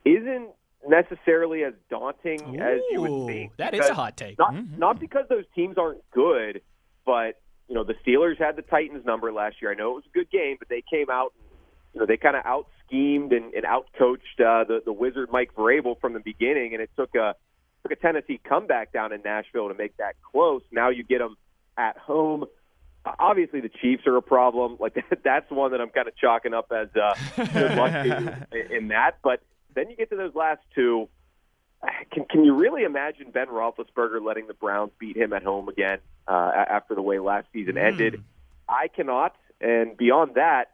isn't 0.04 0.50
necessarily 0.88 1.63
as 1.63 1.74
daunting 1.89 2.60
as 2.62 2.80
you 2.91 3.02
would 3.02 3.28
think. 3.28 3.58
that 3.58 3.74
is 3.74 3.88
a 3.88 3.94
hot 3.94 4.15
take. 4.18 4.38
Not 4.38 4.54
not 4.78 5.00
because 5.00 5.26
those 5.30 5.46
teams 5.56 5.78
aren't 5.78 6.04
good, 6.12 6.62
but 7.06 7.39
you 7.68 7.76
know 7.76 7.84
the 7.84 7.96
Steelers 8.06 8.38
had 8.38 8.56
the 8.56 8.62
Titans 8.62 9.06
number 9.06 9.32
last 9.32 9.56
year. 9.62 9.72
I 9.72 9.76
know 9.76 9.91
it 9.91 9.96
was 9.96 10.04
a 10.13 10.18
good 10.18 10.30
game, 10.30 10.58
but 10.60 10.70
they 10.70 10.84
came 10.88 11.10
out, 11.10 11.34
and, 11.39 11.46
you 11.94 12.00
know, 12.02 12.06
they 12.06 12.18
kind 12.18 12.36
of 12.36 12.46
out 12.46 12.68
schemed 12.86 13.34
and, 13.34 13.54
and 13.54 13.65
out 13.65 13.88
coached 13.98 14.39
uh, 14.39 14.63
the 14.65 14.82
the 14.86 14.94
Wizard 14.94 15.30
Mike 15.32 15.56
Vrabel 15.56 16.00
from 16.00 16.13
the 16.13 16.20
beginning, 16.20 16.74
and 16.74 16.84
it 16.84 16.91
took 16.96 17.15
a 17.15 17.34
took 17.82 17.91
a 17.91 17.96
Tennessee 17.96 18.39
comeback 18.48 18.91
down 18.91 19.12
in 19.12 19.22
Nashville 19.24 19.70
to 19.70 19.74
make 19.76 19.98
that 19.98 20.15
close. 20.32 20.62
Now 20.72 20.89
you 20.89 21.04
get 21.04 21.20
them 21.20 21.36
at 21.78 21.98
home. 21.98 22.46
Obviously, 23.20 23.62
the 23.62 23.70
Chiefs 23.70 24.08
are 24.08 24.18
a 24.18 24.22
problem. 24.22 24.78
Like 24.80 24.96
that's 25.24 25.50
one 25.52 25.72
that 25.72 25.82
I'm 25.82 25.89
kind 25.89 26.08
of 26.08 26.15
chalking 26.18 26.54
up 26.54 26.72
as 26.72 26.88
uh, 26.96 27.13
good 27.54 27.76
luck 27.78 28.06
in- 28.52 28.72
in 28.72 28.88
that. 28.89 29.18
But 29.24 29.41
then 29.74 29.89
you 29.89 29.96
get 29.96 30.10
to 30.10 30.15
those 30.15 30.34
last 30.36 30.62
two. 30.74 31.08
Can 32.12 32.26
can 32.26 32.44
you 32.44 32.56
really 32.56 32.84
imagine 32.84 33.30
Ben 33.32 33.48
Roethlisberger 33.48 34.22
letting 34.26 34.48
the 34.48 34.54
Browns 34.56 34.91
beat 34.98 35.15
him 35.18 35.34
at 35.34 35.44
home 35.44 35.70
again 35.70 36.00
uh, 36.28 36.52
after 36.70 36.96
the 36.96 37.02
way 37.02 37.20
last 37.20 37.48
season 37.54 37.78
ended? 37.78 38.24
I 38.68 38.88
cannot. 38.88 39.36
And 39.62 39.96
beyond 39.96 40.36
that, 40.36 40.72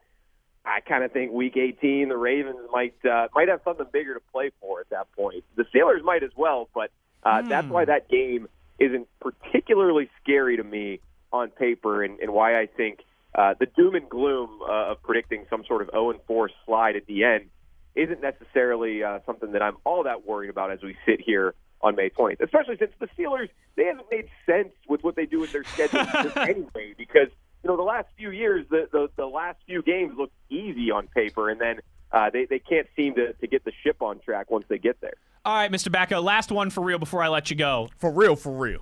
I 0.64 0.80
kind 0.80 1.04
of 1.04 1.12
think 1.12 1.32
Week 1.32 1.56
18, 1.56 2.08
the 2.08 2.16
Ravens 2.16 2.56
might 2.72 2.94
uh, 3.04 3.28
might 3.34 3.48
have 3.48 3.60
something 3.64 3.86
bigger 3.92 4.14
to 4.14 4.20
play 4.32 4.52
for 4.60 4.80
at 4.80 4.88
that 4.90 5.10
point. 5.12 5.44
The 5.56 5.64
Steelers 5.64 6.02
might 6.02 6.22
as 6.22 6.30
well, 6.36 6.68
but 6.74 6.90
uh, 7.24 7.42
that's 7.42 7.66
why 7.68 7.84
that 7.84 8.08
game 8.08 8.48
isn't 8.78 9.06
particularly 9.20 10.08
scary 10.22 10.56
to 10.56 10.64
me 10.64 11.00
on 11.32 11.50
paper, 11.50 12.02
and, 12.02 12.18
and 12.20 12.32
why 12.32 12.60
I 12.60 12.66
think 12.66 13.00
uh, 13.34 13.54
the 13.58 13.66
doom 13.66 13.94
and 13.94 14.08
gloom 14.08 14.60
uh, 14.62 14.92
of 14.92 15.02
predicting 15.02 15.46
some 15.48 15.64
sort 15.66 15.82
of 15.82 15.90
0 15.90 16.10
and 16.10 16.20
4 16.26 16.50
slide 16.66 16.96
at 16.96 17.06
the 17.06 17.24
end 17.24 17.46
isn't 17.94 18.20
necessarily 18.20 19.02
uh, 19.02 19.20
something 19.26 19.52
that 19.52 19.62
I'm 19.62 19.76
all 19.84 20.04
that 20.04 20.26
worried 20.26 20.50
about 20.50 20.70
as 20.70 20.82
we 20.82 20.96
sit 21.06 21.20
here 21.20 21.54
on 21.80 21.96
May 21.96 22.10
20th. 22.10 22.40
Especially 22.40 22.76
since 22.78 22.92
the 22.98 23.08
Steelers 23.18 23.48
they 23.76 23.84
haven't 23.84 24.06
made 24.10 24.28
sense 24.46 24.72
with 24.88 25.02
what 25.02 25.16
they 25.16 25.26
do 25.26 25.40
with 25.40 25.52
their 25.52 25.64
schedule 25.64 26.00
anyway. 26.36 26.94
Because 26.96 27.28
you 27.62 27.68
know 27.68 27.76
the 27.76 27.82
last 27.82 28.08
few 28.16 28.30
years, 28.30 28.66
the 28.70 28.88
the, 28.92 29.08
the 29.16 29.26
last 29.26 29.58
few 29.66 29.82
games 29.82 30.14
look 30.16 30.30
easy 30.50 30.90
on 30.90 31.06
paper, 31.08 31.48
and 31.48 31.60
then 31.60 31.80
uh, 32.12 32.30
they 32.30 32.44
they 32.44 32.58
can't 32.58 32.86
seem 32.96 33.14
to, 33.14 33.32
to 33.34 33.46
get 33.46 33.64
the 33.64 33.72
ship 33.82 34.02
on 34.02 34.20
track 34.20 34.50
once 34.50 34.64
they 34.68 34.78
get 34.78 35.00
there. 35.00 35.14
All 35.44 35.54
right, 35.54 35.72
Mr. 35.72 35.88
Batko, 35.88 36.22
last 36.22 36.52
one 36.52 36.70
for 36.70 36.82
real 36.82 36.98
before 36.98 37.22
I 37.22 37.28
let 37.28 37.50
you 37.50 37.56
go. 37.56 37.88
For 37.98 38.10
real. 38.12 38.36
For 38.36 38.52
real. 38.52 38.80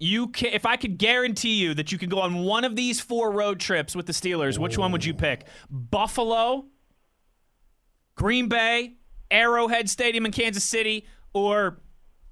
You 0.00 0.28
can, 0.28 0.52
if 0.52 0.64
I 0.64 0.76
could 0.76 0.96
guarantee 0.98 1.54
you 1.54 1.74
that 1.74 1.90
you 1.90 1.98
could 1.98 2.10
go 2.10 2.20
on 2.20 2.44
one 2.44 2.64
of 2.64 2.76
these 2.76 3.00
four 3.00 3.32
road 3.32 3.58
trips 3.58 3.96
with 3.96 4.06
the 4.06 4.12
Steelers, 4.12 4.56
which 4.58 4.78
one 4.78 4.92
would 4.92 5.04
you 5.04 5.12
pick? 5.12 5.44
Buffalo, 5.70 6.66
Green 8.14 8.48
Bay, 8.48 8.94
Arrowhead 9.30 9.88
Stadium 9.90 10.24
in 10.26 10.32
Kansas 10.32 10.64
City, 10.64 11.06
or 11.32 11.80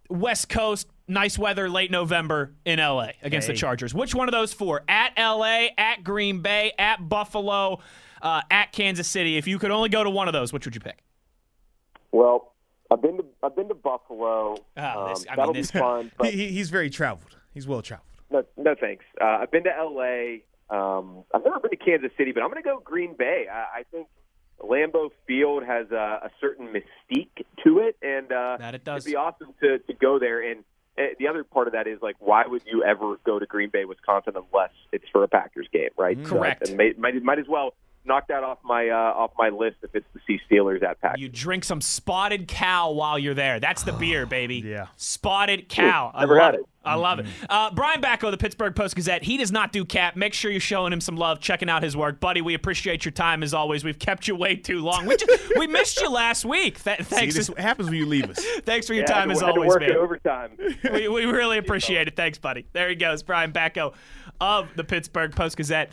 West 0.09 0.49
Coast, 0.49 0.87
nice 1.09 1.39
weather, 1.39 1.69
late 1.69 1.91
November 1.91 2.55
in 2.65 2.79
LA 2.79 3.09
against 3.23 3.49
Hey. 3.49 3.55
the 3.55 3.59
Chargers. 3.59 3.93
Which 3.95 4.15
one 4.15 4.29
of 4.29 4.33
those 4.33 4.53
four? 4.53 4.83
At 4.89 5.13
LA, 5.19 5.69
at 5.77 6.05
Green 6.05 6.43
Bay, 6.43 6.73
at 6.79 7.09
Buffalo, 7.09 7.81
uh, 8.23 8.43
at 8.51 8.73
Kansas 8.73 9.09
City. 9.09 9.37
If 9.37 9.47
you 9.49 9.59
could 9.59 9.71
only 9.73 9.89
go 9.89 10.05
to 10.05 10.11
one 10.11 10.29
of 10.29 10.33
those, 10.33 10.53
which 10.53 10.65
would 10.67 10.75
you 10.75 10.81
pick? 10.81 11.03
Well, 12.13 12.55
I've 12.91 13.03
been 13.03 13.17
to 13.19 13.25
I've 13.43 13.57
been 13.57 13.69
to 13.69 13.75
Buffalo. 13.75 14.57
Ah, 14.77 15.09
this- 15.09 15.21
Um, 15.23 15.27
I 15.29 15.33
mean, 15.33 15.37
that'll 15.37 15.55
this- 15.55 15.71
be 15.73 15.79
fun. 15.81 16.13
But 16.17 16.31
He, 16.33 16.47
he- 16.47 16.53
he's 16.53 16.71
very 16.71 16.91
traveled. 16.91 17.37
He's 17.57 17.67
well 17.67 17.81
traveled. 17.81 18.07
No, 18.31 18.45
no 18.59 18.75
thanks. 18.79 19.03
Uh, 19.19 19.39
I've 19.41 19.51
been 19.51 19.65
to 19.65 19.75
L.A. 19.75 20.43
Um, 20.69 21.25
I've 21.35 21.43
never 21.43 21.59
been 21.59 21.71
to 21.71 21.77
Kansas 21.79 22.11
City, 22.19 22.33
but 22.33 22.43
I'm 22.43 22.51
going 22.51 22.63
to 22.63 22.69
go 22.69 22.79
Green 22.85 23.15
Bay. 23.17 23.47
I, 23.51 23.79
I 23.79 23.83
think 23.91 24.09
Lambeau 24.61 25.09
Field 25.27 25.65
has 25.65 25.91
a, 25.91 26.21
a 26.25 26.31
certain 26.39 26.69
mystique 26.69 27.47
to 27.65 27.79
it, 27.79 27.97
and 28.03 28.31
uh, 28.31 28.59
That 28.59 28.75
it 28.75 28.85
does. 28.85 29.07
It'd 29.07 29.11
be 29.11 29.17
awesome 29.17 29.55
to, 29.63 29.79
to 29.79 29.95
go 29.95 30.19
there. 30.19 30.47
And 30.51 30.65
uh, 30.99 31.15
the 31.19 31.29
other 31.29 31.45
part 31.45 31.67
of 31.67 31.73
that 31.73 31.87
is 31.87 32.03
like, 32.03 32.17
why 32.19 32.45
would 32.47 32.61
you 32.67 32.85
ever 32.85 33.17
go 33.25 33.39
to 33.39 33.47
Green 33.47 33.71
Bay, 33.71 33.87
Wisconsin, 33.87 34.35
unless 34.37 34.73
it's 34.93 35.07
for 35.11 35.25
a 35.25 35.29
Packers 35.29 35.69
game, 35.73 35.89
right? 35.97 36.19
So, 36.25 36.29
Correct. 36.37 36.69
and 36.69 36.77
may, 36.77 36.93
might 36.99 37.23
might 37.23 37.39
as 37.39 37.49
well 37.49 37.73
knock 38.07 38.29
that 38.29 38.43
off 38.45 38.59
my 38.65 38.89
uh, 38.89 38.95
off 38.95 39.33
my 39.39 39.49
list 39.49 39.77
if 39.83 39.95
it's 39.95 40.07
the 40.15 40.21
Sea 40.27 40.41
Steelers 40.51 40.83
at 40.83 41.01
Packers. 41.01 41.21
You 41.21 41.29
drink 41.29 41.65
some 41.65 41.81
spotted 41.81 42.49
cow 42.49 42.91
while 42.93 43.19
you're 43.19 43.35
there. 43.35 43.61
That's 43.61 43.83
the 43.83 43.93
beer, 44.01 44.27
baby. 44.27 44.57
Yeah. 44.65 44.87
Spotted 44.97 45.69
cow. 45.69 46.11
I 46.15 46.21
Never 46.21 46.35
love 46.37 46.45
had 46.45 46.55
it. 46.55 46.61
it. 46.61 46.67
I 46.85 46.95
love 46.95 47.19
it. 47.19 47.27
Uh, 47.51 47.73
Brian 47.73 48.01
Batko, 48.01 48.31
the 48.31 48.37
Pittsburgh 48.37 48.73
Post 48.77 48.95
Gazette. 48.95 49.25
He 49.25 49.37
does 49.39 49.51
not 49.51 49.73
do 49.73 49.85
cap. 49.85 50.15
Make 50.15 50.33
sure 50.35 50.53
you're 50.53 50.61
showing 50.61 50.93
him 50.93 51.01
some 51.01 51.17
love, 51.17 51.41
checking 51.41 51.69
out 51.69 51.83
his 51.83 51.97
work, 51.97 52.21
buddy. 52.21 52.43
We 52.43 52.55
appreciate 52.55 53.05
your 53.05 53.11
time 53.11 53.43
as 53.43 53.53
always. 53.53 53.83
We've 53.83 53.99
kept 53.99 54.29
you 54.29 54.37
way 54.37 54.55
too 54.55 54.79
long. 54.79 55.05
We 55.05 55.17
just, 55.17 55.53
we 55.59 55.67
missed 55.67 56.01
you 56.01 56.09
last 56.09 56.45
week. 56.45 56.81
Th- 56.85 56.99
See, 56.99 57.03
thanks. 57.05 57.35
this 57.35 57.51
happens 57.59 57.89
when 57.91 57.99
you 57.99 58.07
leave 58.07 58.31
us. 58.31 58.39
thanks 58.61 58.87
for 58.87 58.95
your 58.95 59.03
Yeah, 59.03 59.15
time 59.15 59.29
had 59.31 59.33
as 59.33 59.39
to, 59.41 59.47
had 59.47 59.53
to 59.55 59.59
always, 59.61 59.69
work 59.71 59.81
man. 59.81 59.91
it 59.91 59.97
overtime. 59.97 60.51
we, 60.93 61.09
we 61.09 61.25
really 61.25 61.59
appreciate 61.65 62.07
it. 62.07 62.15
Thanks, 62.15 62.39
buddy. 62.39 62.67
There 62.73 62.89
he 62.89 62.95
goes, 62.95 63.25
Brian 63.25 63.51
Batko 63.53 63.93
of 64.41 64.69
the 64.77 64.85
Pittsburgh 64.85 65.35
Post 65.35 65.57
Gazette. 65.57 65.91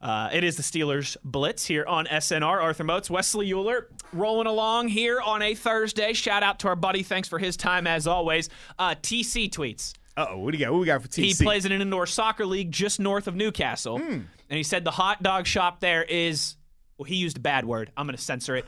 Uh, 0.00 0.30
it 0.32 0.44
is 0.44 0.56
the 0.56 0.62
Steelers 0.62 1.16
Blitz 1.24 1.66
here 1.66 1.84
on 1.86 2.06
SNR. 2.06 2.62
Arthur 2.62 2.84
Moats, 2.84 3.10
Wesley 3.10 3.52
Euler 3.52 3.88
rolling 4.12 4.46
along 4.46 4.88
here 4.88 5.20
on 5.20 5.42
a 5.42 5.54
Thursday. 5.54 6.12
Shout 6.14 6.42
out 6.42 6.58
to 6.60 6.68
our 6.68 6.76
buddy. 6.76 7.02
Thanks 7.02 7.28
for 7.28 7.38
his 7.38 7.56
time 7.56 7.86
as 7.86 8.06
always. 8.06 8.48
Uh, 8.78 8.94
TC 9.02 9.50
tweets. 9.50 9.92
Uh 10.16 10.26
oh. 10.30 10.38
What 10.38 10.52
do 10.52 10.58
you 10.58 10.64
got? 10.64 10.72
What 10.72 10.80
we 10.80 10.86
got 10.86 11.02
for 11.02 11.08
TC? 11.08 11.24
He 11.24 11.34
plays 11.44 11.64
in 11.66 11.72
an 11.72 11.82
indoor 11.82 12.06
soccer 12.06 12.46
league 12.46 12.72
just 12.72 12.98
north 12.98 13.26
of 13.28 13.34
Newcastle. 13.34 13.96
And 13.98 14.26
he 14.48 14.62
said 14.62 14.84
the 14.84 14.90
hot 14.90 15.22
dog 15.22 15.46
shop 15.46 15.80
there 15.80 16.02
is, 16.02 16.56
well, 16.98 17.04
he 17.04 17.16
used 17.16 17.36
a 17.36 17.40
bad 17.40 17.64
word. 17.64 17.92
I'm 17.96 18.06
going 18.06 18.16
to 18.16 18.22
censor 18.22 18.56
it. 18.56 18.66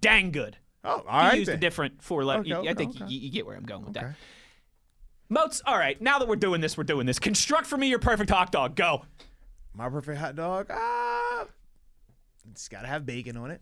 Dang 0.00 0.30
good. 0.30 0.56
Oh, 0.84 1.02
all 1.08 1.20
He 1.22 1.28
right. 1.28 1.38
used 1.40 1.50
a 1.50 1.56
different 1.56 2.02
four 2.02 2.24
letter. 2.24 2.40
Okay, 2.40 2.68
I 2.68 2.74
think 2.74 2.94
okay. 2.96 3.06
You, 3.12 3.20
you 3.20 3.30
get 3.30 3.44
where 3.46 3.56
I'm 3.56 3.64
going 3.64 3.84
with 3.84 3.96
Okay. 3.96 4.06
that. 4.06 4.14
Moats, 5.28 5.60
all 5.66 5.76
right, 5.76 6.00
now 6.00 6.18
that 6.20 6.26
we're 6.28 6.36
doing 6.36 6.62
this, 6.62 6.78
we're 6.78 6.84
doing 6.84 7.04
this. 7.04 7.18
Construct 7.18 7.66
for 7.66 7.76
me 7.76 7.88
your 7.88 7.98
perfect 7.98 8.30
hot 8.30 8.50
dog. 8.50 8.74
Go. 8.76 9.04
My 9.78 9.88
perfect 9.88 10.18
hot 10.18 10.34
dog. 10.34 10.66
Ah, 10.70 11.46
it's 12.50 12.68
got 12.68 12.80
to 12.82 12.88
have 12.88 13.06
bacon 13.06 13.36
on 13.36 13.52
it. 13.52 13.60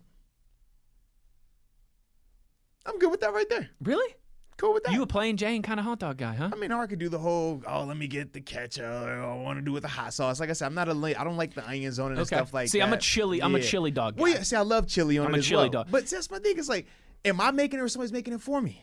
I'm 2.87 2.99
good 2.99 3.11
with 3.11 3.21
that 3.21 3.35
right 3.35 3.49
there. 3.51 3.69
Really? 3.83 4.15
Cool 4.57 4.73
with 4.73 4.85
that. 4.85 4.95
You 4.95 5.03
a 5.03 5.07
plain 5.07 5.37
Jane 5.37 5.61
kind 5.61 5.79
of 5.79 5.85
hot 5.85 5.99
dog 5.99 6.17
guy, 6.17 6.33
huh? 6.35 6.49
I 6.51 6.57
mean, 6.57 6.73
or 6.73 6.81
I 6.81 6.87
could 6.87 6.99
do 6.99 7.11
the 7.11 7.19
whole, 7.19 7.63
oh, 7.69 7.85
let 7.85 7.99
me 7.99 8.07
get 8.07 8.33
the 8.33 8.41
ketchup. 8.41 8.85
Or 8.87 9.11
I 9.25 9.35
want 9.35 9.59
to 9.59 9.63
do 9.63 9.73
with 9.73 9.83
the 9.83 9.89
hot 9.91 10.15
sauce. 10.15 10.41
Like 10.41 10.49
I 10.49 10.55
said, 10.55 10.65
I'm 10.65 10.75
not 10.75 10.89
a, 10.89 11.21
I 11.21 11.23
don't 11.23 11.37
like 11.37 11.53
the 11.53 11.69
onions 11.69 11.99
on 11.99 12.13
it 12.13 12.15
and 12.15 12.21
Okay. 12.23 12.37
stuff 12.37 12.55
like 12.55 12.69
See, 12.71 12.79
that. 12.79 12.87
I'm 12.87 12.95
a 12.95 12.97
chili- 12.97 13.43
I'm 13.43 13.55
a 13.55 13.59
Yeah. 13.59 13.67
chili 13.67 13.91
dog 13.91 14.17
Well, 14.17 14.33
yeah, 14.33 14.43
see, 14.43 14.57
I 14.57 14.63
love 14.63 14.87
chili 14.87 15.19
on 15.19 15.27
I'm 15.27 15.35
it 15.35 15.37
a 15.37 15.39
as 15.41 15.47
chili 15.47 15.65
well. 15.65 15.71
dog. 15.85 15.89
But 15.91 16.07
that's 16.07 16.31
my 16.31 16.39
thing. 16.39 16.55
It's 16.57 16.71
like, 16.71 16.87
am 17.27 17.43
I 17.43 17.51
making 17.51 17.79
it 17.79 17.83
or 17.83 17.89
somebody's 17.89 18.13
making 18.13 18.33
it 18.33 18.41
for 18.41 18.63
me? 18.63 18.83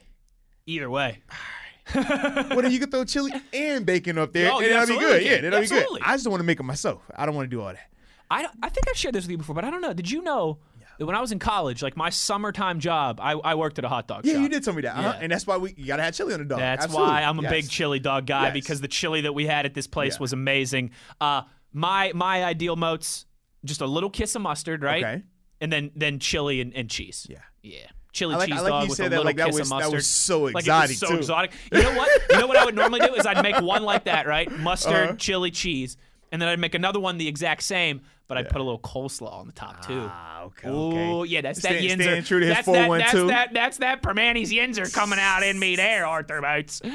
Either 0.67 0.87
way. 0.91 1.23
well, 1.95 2.61
then 2.61 2.71
you 2.71 2.79
can 2.79 2.89
throw 2.89 3.03
chili 3.05 3.31
and 3.53 3.85
bacon 3.85 4.17
up 4.17 4.31
there, 4.33 4.51
Oh, 4.51 4.57
and 4.57 4.65
you 4.67 4.73
that'll 4.73 4.87
be 4.87 4.93
absolutely 4.93 5.19
good. 5.19 5.23
Yeah, 5.23 5.35
can. 5.35 5.43
that'll 5.51 5.61
be 5.61 5.67
good. 5.67 6.01
I 6.01 6.13
just 6.13 6.23
don't 6.23 6.31
want 6.31 6.41
to 6.41 6.45
make 6.45 6.59
it 6.59 6.63
myself. 6.63 7.01
I 7.15 7.25
don't 7.25 7.35
want 7.35 7.49
to 7.49 7.55
do 7.55 7.61
all 7.61 7.67
that. 7.67 7.89
I, 8.31 8.47
I 8.63 8.69
think 8.69 8.87
I've 8.89 8.97
shared 8.97 9.13
this 9.15 9.25
with 9.25 9.31
you 9.31 9.37
before, 9.37 9.53
but 9.55 9.63
I 9.65 9.69
don't 9.69 9.81
know. 9.81 9.93
Did 9.93 10.09
you 10.09 10.21
know 10.21 10.59
that 10.97 11.05
when 11.05 11.15
I 11.15 11.21
was 11.21 11.31
in 11.31 11.39
college, 11.39 11.83
like 11.83 11.97
my 11.97 12.09
summertime 12.09 12.79
job, 12.79 13.19
I, 13.21 13.33
I 13.33 13.55
worked 13.55 13.77
at 13.79 13.85
a 13.85 13.89
hot 13.89 14.07
dog 14.07 14.25
Yeah, 14.25 14.33
shop? 14.33 14.41
you 14.43 14.49
did 14.49 14.63
tell 14.63 14.73
me 14.73 14.81
that. 14.83 14.95
Uh-huh. 14.95 15.13
Yeah. 15.15 15.19
And 15.23 15.31
that's 15.31 15.45
why 15.45 15.57
we 15.57 15.73
you 15.77 15.85
gotta 15.85 16.03
have 16.03 16.15
chili 16.15 16.33
on 16.33 16.39
the 16.39 16.45
dog. 16.45 16.59
That's 16.59 16.85
Absolutely. 16.85 17.11
why 17.11 17.23
I'm 17.23 17.37
a 17.39 17.43
Yes. 17.43 17.51
big 17.51 17.69
chili 17.69 17.99
dog 17.99 18.25
guy 18.25 18.45
Yes. 18.45 18.53
because 18.53 18.81
the 18.81 18.87
chili 18.87 19.21
that 19.21 19.33
we 19.33 19.45
had 19.45 19.65
at 19.65 19.73
this 19.73 19.87
place 19.87 20.13
Yeah. 20.15 20.19
was 20.21 20.33
amazing. 20.33 20.91
Uh, 21.19 21.43
my 21.73 22.11
my 22.15 22.43
ideal 22.43 22.75
moats, 22.75 23.25
just 23.65 23.81
a 23.81 23.87
little 23.87 24.09
kiss 24.09 24.35
of 24.35 24.41
mustard, 24.41 24.83
right? 24.83 25.03
Okay. 25.03 25.23
And 25.61 25.71
then 25.71 25.91
then 25.95 26.19
chili 26.19 26.61
and, 26.61 26.73
and 26.75 26.89
cheese. 26.89 27.27
Yeah. 27.29 27.39
Yeah. 27.61 27.87
Chili 28.13 28.35
like- 28.35 28.47
cheese 28.47 28.61
like 28.61 28.69
dog 28.69 28.89
with 28.89 28.99
a 28.99 29.09
little 29.09 29.25
like 29.25 29.37
kiss 29.37 29.59
was- 29.59 29.71
of 29.71 29.79
that 29.79 29.91
was 29.91 30.07
so 30.07 30.43
Like 30.43 30.51
it 30.51 30.55
was 30.55 30.63
exotic, 30.91 30.97
so 30.97 31.07
too. 31.09 31.17
exotic. 31.17 31.51
You 31.71 31.83
know 31.83 31.95
what? 31.95 32.09
You 32.31 32.37
know 32.39 32.47
what 32.47 32.57
I 32.57 32.63
would 32.65 32.75
normally 32.75 32.99
do 33.01 33.13
is 33.15 33.25
I'd 33.25 33.41
make 33.43 33.59
one 33.59 33.83
like 33.83 34.05
that, 34.05 34.27
right? 34.27 34.49
Mustard, 34.59 34.93
Uh-huh. 35.09 35.15
chili, 35.17 35.51
cheese, 35.51 35.97
and 36.31 36.41
then 36.41 36.47
I'd 36.47 36.59
make 36.59 36.75
another 36.75 36.99
one 36.99 37.17
the 37.17 37.27
exact 37.27 37.63
same, 37.63 38.01
but 38.27 38.37
I'd 38.37 38.49
put 38.49 38.61
a 38.61 38.63
little 38.63 38.79
coleslaw 38.79 39.33
on 39.33 39.47
the 39.47 39.53
top 39.53 39.85
too. 39.85 40.07
Ah, 40.11 40.43
okay. 40.43 40.67
Oh 40.69 41.21
okay. 41.21 41.29
yeah, 41.31 41.41
that's 41.41 41.59
Stand- 41.59 41.75
that 41.77 41.81
Yinzer. 41.83 42.01
staying 42.03 42.23
true 42.23 42.39
to 42.39 42.45
his 42.45 42.55
that's, 42.55 42.65
that, 42.67 42.73
that's 42.73 43.11
412. 43.11 43.27
that 43.29 43.53
that's 43.53 43.77
that 43.79 44.01
Primantis 44.03 44.49
Yinzer 44.51 44.93
coming 44.93 45.19
out 45.19 45.41
in 45.43 45.57
me 45.59 45.75
there, 45.75 46.05
Arthur 46.05 46.39
Moats. 46.39 46.81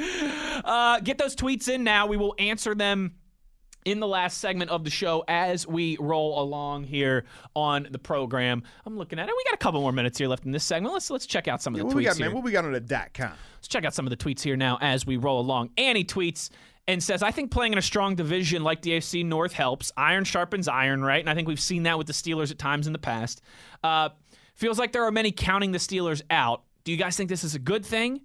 uh, 0.64 1.00
get 1.00 1.18
those 1.18 1.34
tweets 1.36 1.68
in 1.68 1.84
now. 1.84 2.06
We 2.06 2.16
will 2.16 2.34
answer 2.38 2.74
them 2.74 3.14
in 3.84 4.00
the 4.00 4.06
last 4.06 4.38
segment 4.38 4.70
of 4.70 4.84
the 4.84 4.90
show 4.90 5.24
as 5.26 5.66
we 5.66 5.96
roll 6.00 6.40
along 6.42 6.84
here 6.84 7.24
on 7.54 7.88
the 7.90 7.98
program. 7.98 8.62
I'm 8.84 8.96
looking 8.98 9.18
at 9.18 9.28
it. 9.28 9.34
We 9.36 9.44
got 9.44 9.54
a 9.54 9.58
couple 9.58 9.80
more 9.80 9.92
minutes 9.92 10.18
here 10.18 10.28
left 10.28 10.44
in 10.44 10.52
this 10.52 10.64
segment. 10.64 10.92
Let's 10.94 11.10
let's 11.10 11.26
check 11.26 11.48
out 11.48 11.62
some 11.62 11.74
of 11.74 11.78
the 11.78 11.84
What 11.86 11.94
tweets 11.94 11.96
we 11.96 12.04
got, 12.04 12.16
here. 12.16 12.26
man? 12.26 12.34
What 12.34 12.44
we 12.44 12.52
got 12.52 12.64
on 12.64 12.72
the 12.72 12.80
dot 12.80 13.14
com? 13.14 13.32
Let's 13.56 13.68
check 13.68 13.84
out 13.84 13.94
some 13.94 14.06
of 14.06 14.10
the 14.10 14.16
tweets 14.16 14.42
here 14.42 14.56
now 14.56 14.78
as 14.80 15.06
we 15.06 15.16
roll 15.16 15.40
along. 15.40 15.70
Annie 15.78 16.04
tweets 16.04 16.50
and 16.88 17.02
says, 17.02 17.22
I 17.22 17.30
think 17.30 17.50
playing 17.50 17.72
in 17.72 17.78
a 17.78 17.82
strong 17.82 18.16
division 18.16 18.64
like 18.64 18.82
the 18.82 18.90
AFC 18.92 19.24
North 19.24 19.52
helps. 19.52 19.92
Iron 19.96 20.24
sharpens 20.24 20.66
iron, 20.66 21.02
right? 21.02 21.20
And 21.20 21.30
I 21.30 21.34
think 21.34 21.46
we've 21.46 21.60
seen 21.60 21.84
that 21.84 21.96
with 21.98 22.06
the 22.06 22.12
Steelers 22.12 22.50
at 22.50 22.58
times 22.58 22.86
in 22.86 22.92
the 22.92 22.98
past. 22.98 23.42
Uh, 23.84 24.08
feels 24.56 24.78
like 24.78 24.92
there 24.92 25.04
are 25.04 25.12
many 25.12 25.30
counting 25.30 25.72
the 25.72 25.78
Steelers 25.78 26.20
out. 26.30 26.62
Do 26.84 26.90
you 26.90 26.98
guys 26.98 27.16
think 27.16 27.28
this 27.28 27.44
is 27.44 27.54
a 27.54 27.58
good 27.58 27.84
thing? 27.86 28.22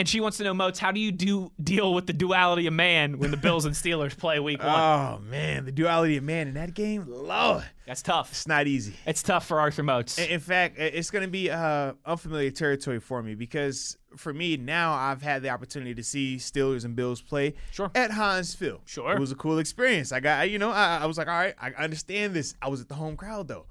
And 0.00 0.08
she 0.08 0.18
wants 0.20 0.38
to 0.38 0.44
know, 0.44 0.54
Moats, 0.54 0.78
how 0.78 0.92
do 0.92 0.98
you 0.98 1.12
do 1.12 1.52
deal 1.62 1.92
with 1.92 2.06
the 2.06 2.14
duality 2.14 2.66
of 2.66 2.72
man 2.72 3.18
when 3.18 3.30
the 3.30 3.36
Bills 3.36 3.66
and 3.66 3.74
Steelers 3.74 4.16
play 4.16 4.40
week 4.40 4.62
one? 4.62 4.70
Oh 4.80 5.18
man, 5.28 5.66
the 5.66 5.72
duality 5.72 6.16
of 6.16 6.24
man 6.24 6.48
in 6.48 6.54
that 6.54 6.72
game, 6.72 7.04
Lord, 7.06 7.64
That's 7.86 8.00
tough. 8.00 8.30
it's 8.30 8.46
not 8.48 8.66
easy. 8.66 8.94
It's 9.04 9.22
tough 9.22 9.46
for 9.46 9.60
Arthur 9.60 9.82
Moats. 9.82 10.16
In 10.18 10.30
in 10.30 10.40
fact, 10.40 10.78
it's 10.78 11.10
going 11.10 11.24
to 11.24 11.30
be 11.30 11.50
uh, 11.50 11.92
unfamiliar 12.06 12.50
territory 12.50 12.98
for 12.98 13.22
me 13.22 13.34
because 13.34 13.98
for 14.16 14.32
me 14.32 14.56
now, 14.56 14.94
I've 14.94 15.20
had 15.20 15.42
the 15.42 15.50
opportunity 15.50 15.94
to 15.94 16.02
see 16.02 16.36
Steelers 16.36 16.86
and 16.86 16.96
Bills 16.96 17.20
play 17.20 17.54
Sure. 17.70 17.90
at 17.94 18.10
Heinz 18.10 18.54
Field. 18.54 18.80
Sure. 18.86 19.12
it 19.12 19.20
was 19.20 19.32
a 19.32 19.36
cool 19.36 19.58
experience. 19.58 20.12
I 20.12 20.20
got, 20.20 20.48
you 20.48 20.58
know, 20.58 20.70
I, 20.70 21.00
I 21.02 21.06
was 21.06 21.18
like, 21.18 21.28
all 21.28 21.34
right, 21.38 21.54
I 21.60 21.72
understand 21.72 22.32
this. 22.32 22.54
I 22.62 22.68
was 22.68 22.80
at 22.80 22.88
the 22.88 22.94
home 22.94 23.18
crowd 23.18 23.48
though, 23.48 23.66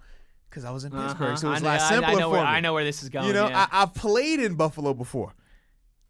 because 0.48 0.64
I 0.64 0.70
was 0.70 0.84
in 0.84 0.92
Pittsburgh, 0.92 1.40
so 1.40 1.48
it 1.48 1.50
Uh-huh. 1.50 1.50
I 1.50 1.52
was 1.54 1.62
a 1.62 1.64
know, 1.64 1.70
lot 1.72 1.82
I- 1.82 1.90
simpler 1.90 2.08
I, 2.08 2.14
know 2.14 2.28
for 2.30 2.32
where, 2.34 2.42
me. 2.44 2.48
I 2.48 2.60
know 2.60 2.74
where 2.76 2.84
this 2.84 3.02
is 3.02 3.10
going. 3.10 3.26
You 3.28 3.34
know, 3.34 3.48
yeah. 3.50 3.68
I, 3.72 3.82
I've 3.82 3.96
played 3.96 4.40
in 4.40 4.54
Buffalo 4.54 4.94
before 4.94 5.34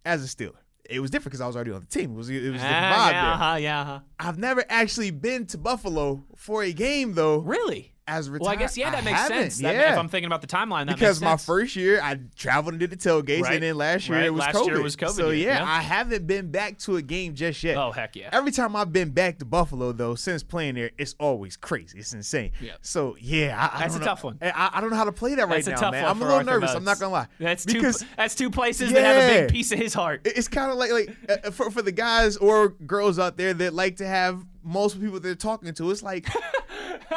as 0.05 0.23
a 0.23 0.27
Steeler. 0.27 0.53
It 0.89 0.99
was 1.01 1.11
different 1.11 1.31
because 1.33 1.41
I 1.41 1.47
was 1.47 1.55
already 1.55 1.71
on 1.71 1.81
the 1.81 1.85
team. 1.87 2.13
It 2.13 2.17
was, 2.17 2.29
it 2.29 2.35
was 2.35 2.45
a 2.45 2.51
different 2.53 2.65
Ah, 2.73 3.07
vibe 3.07 3.11
yeah, 3.11 3.21
there. 3.21 3.31
uh-huh, 3.33 3.55
yeah, 3.57 3.81
uh-huh. 3.81 3.99
I've 4.19 4.37
never 4.39 4.63
actually 4.69 5.11
been 5.11 5.45
to 5.47 5.57
Buffalo 5.59 6.23
for 6.35 6.63
a 6.63 6.73
game 6.73 7.13
though. 7.13 7.37
Really? 7.37 7.93
As 8.09 8.27
a 8.27 8.31
Well, 8.31 8.47
I 8.49 8.55
guess 8.55 8.75
yeah, 8.77 8.91
that 8.91 9.03
makes 9.03 9.27
sense. 9.27 9.57
That- 9.59 9.75
yeah. 9.75 9.93
if 9.93 9.97
I'm 9.99 10.09
thinking 10.09 10.27
about 10.27 10.41
the 10.41 10.47
timeline, 10.47 10.87
that 10.87 10.95
because 10.95 11.21
my 11.21 11.37
first 11.37 11.75
year 11.75 12.01
I 12.01 12.19
traveled 12.35 12.73
and 12.73 12.79
did 12.79 12.89
the 12.89 12.97
tailgates, 12.97 13.43
Right. 13.43 13.53
and 13.55 13.63
then 13.63 13.75
last 13.75 14.09
year 14.09 14.17
Right. 14.17 14.25
it 14.27 14.33
was 14.33 14.41
Last 14.41 14.55
COVID. 14.55 14.65
year 14.67 14.81
was 14.81 14.95
COVID 14.95 15.11
So 15.11 15.29
yeah, 15.29 15.59
yeah. 15.59 15.63
I 15.65 15.81
haven't 15.81 16.27
been 16.27 16.51
back 16.51 16.77
to 16.79 16.95
a 16.97 17.01
game 17.01 17.35
just 17.35 17.63
yet. 17.63 17.77
Oh 17.77 17.91
heck 17.91 18.15
yeah! 18.15 18.29
Every 18.31 18.51
time 18.51 18.75
I've 18.75 18.91
been 18.91 19.11
back 19.11 19.39
to 19.39 19.45
Buffalo 19.45 19.91
though, 19.91 20.15
since 20.15 20.43
playing 20.43 20.75
there, 20.75 20.91
it's 20.97 21.15
always 21.19 21.55
crazy. 21.57 21.99
It's 21.99 22.13
insane. 22.13 22.51
Yeah. 22.61 22.73
So 22.81 23.15
yeah, 23.19 23.55
I, 23.73 23.77
I 23.77 23.79
That's 23.81 23.93
don't 23.93 24.01
a 24.01 24.05
know- 24.05 24.11
tough 24.11 24.23
one. 24.23 24.37
I, 24.41 24.69
I 24.73 24.81
don't 24.81 24.89
know 24.89 24.95
how 24.97 25.05
to 25.05 25.11
play 25.11 25.35
that 25.35 25.47
right 25.47 25.63
That's 25.63 25.81
now, 25.81 25.91
man. 25.91 26.05
I'm 26.05 26.21
a 26.21 26.25
little 26.25 26.43
nervous. 26.43 26.71
I'm 26.73 26.83
not 26.83 26.99
gonna 26.99 27.11
lie. 27.13 27.27
That's 27.39 27.65
two. 27.65 27.73
because 27.73 28.03
That's 28.17 28.35
two 28.35 28.49
places 28.49 28.91
that 28.91 29.03
have 29.03 29.23
a 29.29 29.41
big 29.41 29.51
piece 29.51 29.71
of 29.71 29.79
his 29.79 29.93
heart. 29.93 30.21
it's 30.25 30.47
kind 30.47 30.71
of 30.71 30.77
like 30.77 30.91
like 30.91 31.15
uh, 31.45 31.51
for 31.51 31.69
for 31.71 31.81
the 31.81 31.91
guys 31.91 32.37
or 32.37 32.69
girls 32.69 33.19
out 33.19 33.37
there 33.37 33.53
that 33.53 33.73
like 33.73 33.97
to 33.97 34.07
have 34.07 34.43
multiple 34.63 35.05
people 35.05 35.19
they're 35.19 35.35
talking 35.35 35.73
to. 35.73 35.91
It's 35.91 36.03
like 36.03 36.27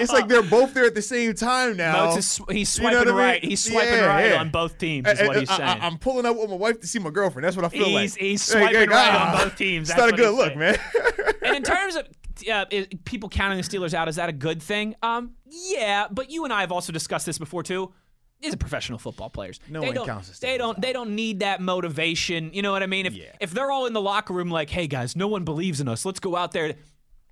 it's 0.00 0.12
like 0.12 0.28
they're 0.28 0.42
both 0.42 0.74
there 0.74 0.84
at 0.84 0.94
the 0.94 1.02
same 1.02 1.34
time 1.34 1.76
now. 1.76 2.06
Moats 2.06 2.18
is, 2.18 2.30
sw- 2.30 2.50
he's 2.50 2.78
You 2.78 2.84
know 2.84 2.90
swiping 2.90 3.08
I 3.08 3.12
mean? 3.12 3.14
right. 3.16 3.44
He's 3.44 3.64
swiping 3.64 3.92
Yeah, 3.94 4.06
right 4.06 4.30
yeah. 4.30 4.40
on 4.40 4.50
both 4.50 4.78
teams. 4.78 5.08
Is 5.08 5.20
what 5.20 5.36
he's 5.38 5.50
I, 5.50 5.56
saying. 5.56 5.78
am 5.82 5.98
pulling 5.98 6.26
up 6.26 6.36
with 6.36 6.50
my 6.50 6.56
wife 6.56 6.80
to 6.80 6.86
see 6.86 6.98
my 6.98 7.10
girlfriend. 7.10 7.44
That's 7.44 7.56
what 7.56 7.64
I 7.64 7.68
feel 7.68 7.86
He's- 7.86 8.12
like. 8.14 8.20
he's 8.22 8.42
swiping 8.42 8.68
hey, 8.76 8.86
right 8.86 9.10
ah, 9.12 9.40
on 9.42 9.48
both 9.48 9.56
teams. 9.56 9.90
It's 9.90 9.98
That's 9.98 10.10
not 10.10 10.14
a 10.18 10.22
good 10.22 10.34
look, 10.34 10.46
saying. 10.48 10.58
man. 10.58 10.78
and 11.42 11.56
in 11.56 11.62
terms 11.64 11.96
of 11.96 12.06
uh, 12.50 12.64
people 13.04 13.28
counting 13.28 13.58
the 13.58 13.64
Steelers 13.64 13.94
out, 13.94 14.08
is 14.08 14.16
that 14.16 14.28
a 14.28 14.32
good 14.32 14.62
thing? 14.62 14.94
Um, 15.02 15.32
yeah, 15.46 16.06
but 16.10 16.30
you 16.30 16.44
and 16.44 16.52
I 16.52 16.60
have 16.62 16.72
also 16.72 16.92
discussed 16.92 17.26
this 17.26 17.38
before 17.38 17.62
too. 17.62 17.92
These 18.40 18.54
are 18.54 18.56
professional 18.56 18.98
football 18.98 19.28
players. 19.30 19.60
No 19.68 19.80
they 19.80 19.86
one 19.88 19.94
don't, 19.96 20.06
counts 20.06 20.30
the 20.30 20.46
They 20.46 20.56
don't. 20.58 20.80
They 20.80 20.92
don't 20.92 21.14
need 21.14 21.40
that 21.40 21.60
motivation. 21.60 22.50
You 22.54 22.62
know 22.62 22.72
what 22.72 22.82
I 22.82 22.86
mean? 22.86 23.06
If 23.06 23.14
Yeah. 23.14 23.24
if 23.40 23.50
they're 23.50 23.70
all 23.70 23.86
in 23.86 23.92
the 23.92 24.00
locker 24.00 24.32
room 24.32 24.50
like, 24.50 24.70
"Hey 24.70 24.86
guys, 24.86 25.14
no 25.14 25.28
one 25.28 25.44
believes 25.44 25.80
in 25.80 25.88
us. 25.88 26.04
Let's 26.04 26.20
go 26.20 26.36
out 26.36 26.52
there." 26.52 26.74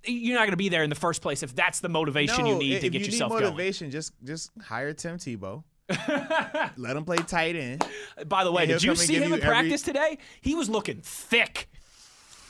You're 0.05 0.35
not 0.35 0.41
going 0.43 0.51
to 0.51 0.57
be 0.57 0.69
there 0.69 0.83
in 0.83 0.89
the 0.89 0.95
first 0.95 1.21
place 1.21 1.43
if 1.43 1.53
that's 1.53 1.81
the 1.81 1.89
motivation 1.89 2.45
you 2.45 2.55
need 2.55 2.79
to 2.81 2.89
get 2.89 3.01
you 3.01 3.07
yourself 3.07 3.31
need 3.33 3.39
going. 3.39 3.51
motivation, 3.51 3.91
just 3.91 4.13
just 4.23 4.51
hire 4.61 4.93
Tim 4.93 5.17
Tebow. 5.17 5.63
Let 6.77 6.95
him 6.95 7.03
play 7.03 7.17
tight 7.17 7.55
end. 7.55 7.83
By 8.27 8.43
the 8.43 8.51
way, 8.51 8.65
did 8.67 8.83
you 8.83 8.95
see 8.95 9.15
him 9.15 9.23
you 9.23 9.27
in 9.29 9.33
every- 9.41 9.45
practice 9.47 9.81
today? 9.81 10.19
He 10.41 10.53
was 10.55 10.69
looking 10.69 11.01
thick. 11.01 11.69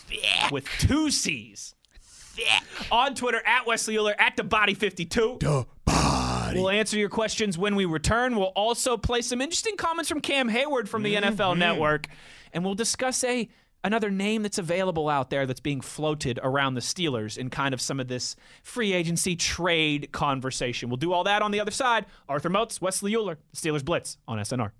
thick. 0.07 0.51
With 0.51 0.65
two 0.79 1.09
C's. 1.09 1.73
Thick. 2.01 2.45
On 2.91 3.15
Twitter, 3.15 3.41
at 3.45 3.65
Wesley 3.65 3.97
Euler, 3.97 4.15
at 4.19 4.35
the 4.37 4.43
body 4.43 4.73
52. 4.73 5.37
The 5.39 5.65
body. 5.85 6.18
We'll 6.55 6.69
answer 6.69 6.97
your 6.97 7.09
questions 7.09 7.57
when 7.57 7.75
we 7.75 7.85
return. 7.85 8.35
We'll 8.35 8.45
also 8.55 8.97
play 8.97 9.21
some 9.21 9.41
interesting 9.41 9.77
comments 9.77 10.09
from 10.09 10.21
Cam 10.21 10.49
Hayward 10.49 10.89
from 10.89 11.03
the 11.03 11.15
Mm-hmm. 11.15 11.35
NFL 11.41 11.57
Network, 11.57 12.07
and 12.53 12.63
we'll 12.63 12.75
discuss 12.75 13.23
a 13.23 13.49
another 13.83 14.09
name 14.11 14.43
that's 14.43 14.57
available 14.57 15.07
out 15.07 15.29
there 15.29 15.45
that's 15.45 15.61
being 15.61 15.79
floated 15.79 16.37
around 16.43 16.73
the 16.73 16.81
Steelers 16.81 17.37
in 17.37 17.49
kind 17.49 17.73
of 17.73 17.79
some 17.79 17.99
of 17.99 18.09
this 18.09 18.35
free 18.61 18.91
agency 18.91 19.35
trade 19.37 20.11
conversation. 20.11 20.89
We'll 20.89 20.97
do 20.97 21.13
all 21.13 21.23
that 21.23 21.41
on 21.41 21.51
the 21.51 21.61
other 21.61 21.71
side. 21.71 22.05
Arthur 22.27 22.49
Moats, 22.49 22.81
Wesley 22.81 23.15
Euler, 23.15 23.37
Steelers 23.55 23.83
Blitz 23.85 24.17
on 24.27 24.37
SNR. 24.37 24.71